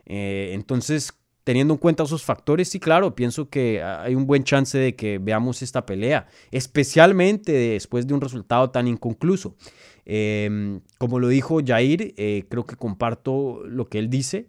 [0.05, 1.11] Eh, entonces,
[1.47, 5.17] teniendo en cuenta esos factores, sí, claro, pienso que hay un buen chance de que
[5.17, 9.55] veamos esta pelea, especialmente después de un resultado tan inconcluso.
[10.03, 14.47] Em, como lo dijo Jair, eh, creo que comparto lo que él dice,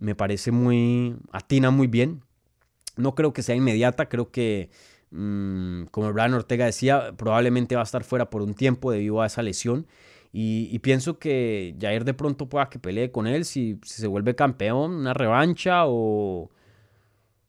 [0.00, 2.24] me parece muy, atina muy bien.
[2.96, 4.70] No creo que sea inmediata, creo que,
[5.12, 9.26] mm, como Brian Ortega decía, probablemente va a estar fuera por un tiempo debido a
[9.26, 9.86] esa lesión.
[10.32, 14.92] Y, pienso que Jair de pronto pueda que pelee con él si, se vuelve campeón,
[14.92, 16.50] una revancha o,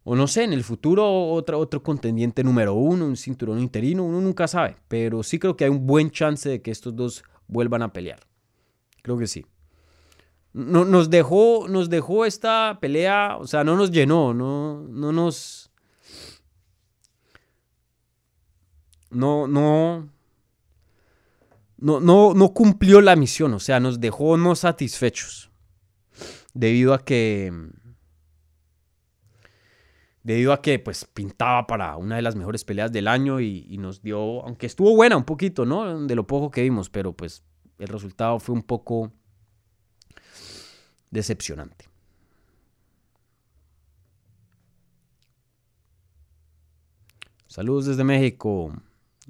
[0.04, 4.20] o no sé, en el futuro otro, otro contendiente número uno, un cinturón interino, uno
[4.20, 4.78] nunca sabe.
[4.88, 8.20] Pero sí creo que hay un buen chance de que estos dos vuelvan a pelear.
[9.04, 9.46] Creo que sí.
[10.54, 15.72] No, nos, dejó, nos dejó esta pelea, o sea, no nos llenó, no, no nos...
[19.12, 20.10] No, no,
[21.82, 25.52] no, no, cumplió la misión, o sea, nos dejó no satisfechos.
[26.54, 27.52] Debido a que.
[30.24, 33.80] Debido a que pues pintaba para una de las mejores peleas del año y, y
[33.80, 36.06] nos dio, aunque estuvo buena un poquito, ¿no?
[36.06, 37.44] De lo poco que vimos, pero pues
[37.80, 39.12] el resultado fue un poco
[41.10, 41.90] decepcionante.
[47.48, 48.72] Saludos desde México.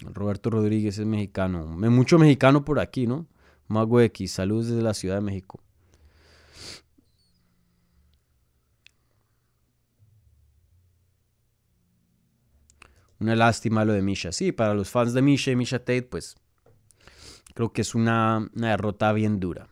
[0.01, 1.65] Roberto Rodríguez es mexicano.
[1.65, 3.27] Mucho mexicano por aquí, ¿no?
[3.67, 5.61] Mago X, saludos desde la Ciudad de México.
[13.19, 14.31] Una lástima lo de Misha.
[14.31, 16.35] Sí, para los fans de Misha y Misha Tate, pues
[17.53, 19.70] creo que es una, una derrota bien dura.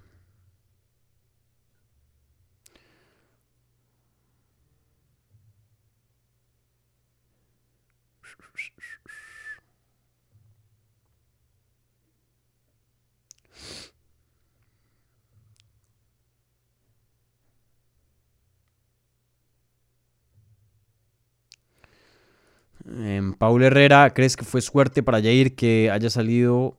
[22.87, 26.77] Eh, Paul Herrera, ¿crees que fue suerte para Jair que haya salido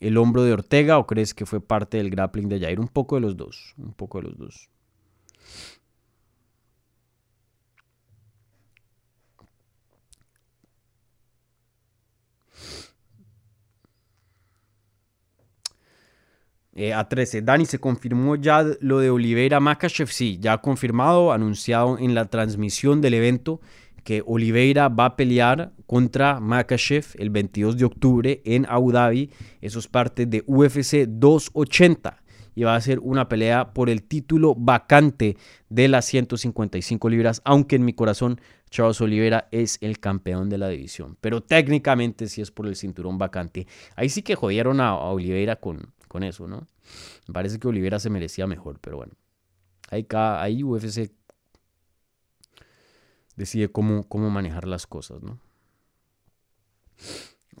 [0.00, 2.80] el hombro de Ortega o crees que fue parte del grappling de Jair?
[2.80, 4.70] Un poco de los dos, un poco de los dos.
[16.72, 17.42] Eh, a 13.
[17.42, 20.08] Dani, ¿se confirmó ya lo de Oliveira Makachev?
[20.08, 23.60] Sí, ya confirmado, anunciado en la transmisión del evento
[24.04, 29.30] que Oliveira va a pelear contra Makachev el 22 de octubre en Abu Dhabi.
[29.60, 32.22] Eso es parte de UFC 280
[32.54, 35.36] y va a ser una pelea por el título vacante
[35.68, 38.40] de las 155 libras, aunque en mi corazón
[38.70, 43.18] Charles Oliveira es el campeón de la división, pero técnicamente sí es por el cinturón
[43.18, 43.66] vacante.
[43.96, 46.66] Ahí sí que jodieron a, Oliveira con, con eso, ¿no?
[47.26, 49.14] Me parece que Oliveira se merecía mejor, pero bueno.
[49.90, 51.10] Ahí, ahí UFC
[53.40, 55.40] decide cómo, cómo manejar las cosas, ¿no?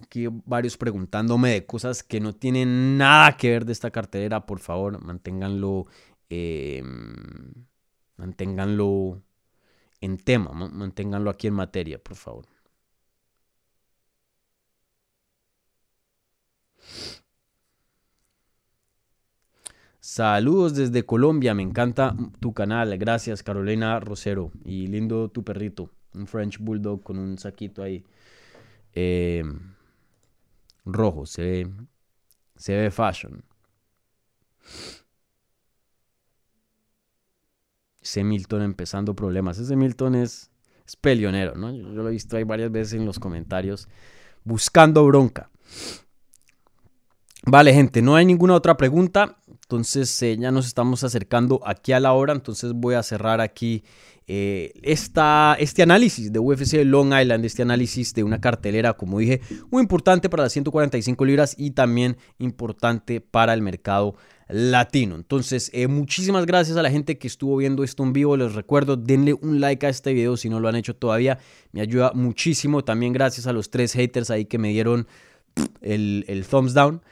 [0.02, 4.44] Aquí varios preguntándome de cosas que no tienen nada que ver de esta cartera.
[4.44, 5.86] Por favor, manténganlo,
[6.28, 6.82] eh,
[8.16, 9.22] manténganlo
[10.02, 12.46] en tema, manténganlo aquí en materia, por favor.
[20.12, 22.98] Saludos desde Colombia, me encanta tu canal.
[22.98, 24.50] Gracias, Carolina Rosero.
[24.64, 28.04] Y lindo tu perrito, un French Bulldog con un saquito ahí
[28.92, 29.44] eh,
[30.84, 31.26] rojo.
[31.26, 31.70] Se ve,
[32.56, 33.44] se ve fashion.
[38.02, 39.58] Ese Milton empezando problemas.
[39.58, 40.50] Ese Milton es,
[40.88, 40.98] es
[41.54, 41.70] ¿no?
[41.70, 43.86] Yo, yo lo he visto ahí varias veces en los comentarios
[44.42, 45.50] buscando bronca.
[47.46, 49.39] Vale, gente, no hay ninguna otra pregunta.
[49.70, 52.32] Entonces eh, ya nos estamos acercando aquí a la hora.
[52.32, 53.84] Entonces voy a cerrar aquí
[54.26, 59.40] eh, esta, este análisis de UFC Long Island, este análisis de una cartelera, como dije,
[59.70, 64.16] muy importante para las 145 libras y también importante para el mercado
[64.48, 65.14] latino.
[65.14, 68.36] Entonces, eh, muchísimas gracias a la gente que estuvo viendo esto en vivo.
[68.36, 71.38] Les recuerdo, denle un like a este video si no lo han hecho todavía.
[71.70, 72.82] Me ayuda muchísimo.
[72.82, 75.06] También gracias a los tres haters ahí que me dieron
[75.80, 77.02] el, el thumbs down.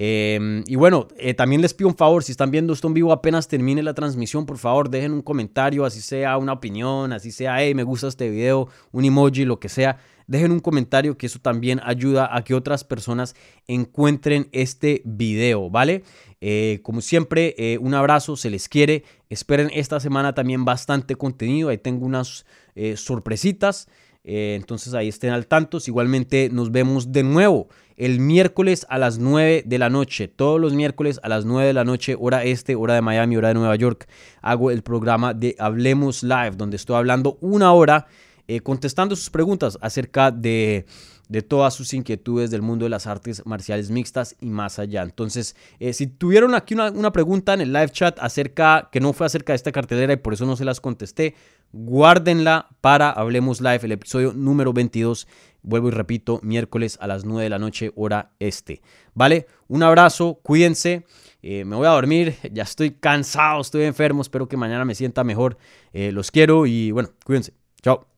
[0.00, 3.12] Em, y bueno, eh, también les pido un favor, si están viendo esto en vivo
[3.12, 7.60] apenas termine la transmisión, por favor dejen un comentario, así sea una opinión, así sea,
[7.60, 9.98] hey, me gusta este video, un emoji, lo que sea.
[10.28, 13.34] Dejen un comentario que eso también ayuda a que otras personas
[13.66, 16.04] encuentren este video, ¿vale?
[16.40, 19.02] Eh, como siempre, eh, un abrazo, se les quiere.
[19.30, 22.46] Esperen esta semana también bastante contenido, ahí tengo unas
[22.94, 23.88] sorpresitas.
[24.30, 25.78] Entonces ahí estén al tanto.
[25.86, 30.28] Igualmente nos vemos de nuevo el miércoles a las 9 de la noche.
[30.28, 33.48] Todos los miércoles a las 9 de la noche, hora este, hora de Miami, hora
[33.48, 34.06] de Nueva York,
[34.42, 38.06] hago el programa de Hablemos Live, donde estoy hablando una hora
[38.46, 40.84] eh, contestando sus preguntas acerca de
[41.28, 45.02] de todas sus inquietudes del mundo de las artes marciales mixtas y más allá.
[45.02, 49.12] Entonces, eh, si tuvieron aquí una, una, pregunta en el live chat acerca, que no
[49.12, 51.34] fue acerca de esta cartelera y por eso no se las contesté,
[51.72, 55.26] guárdenla para Hablemos Live, el episodio número 22
[55.62, 58.80] Vuelvo y repito, miércoles a las 9 de la noche, hora este.
[59.14, 59.46] ¿Vale?
[59.66, 61.04] Un abrazo, cuídense.
[61.42, 65.24] Eh, me voy a dormir, ya estoy cansado, estoy enfermo, espero que mañana me sienta
[65.24, 65.58] mejor.
[65.92, 67.52] Eh, los quiero y bueno, cuídense.
[67.82, 68.17] Chao.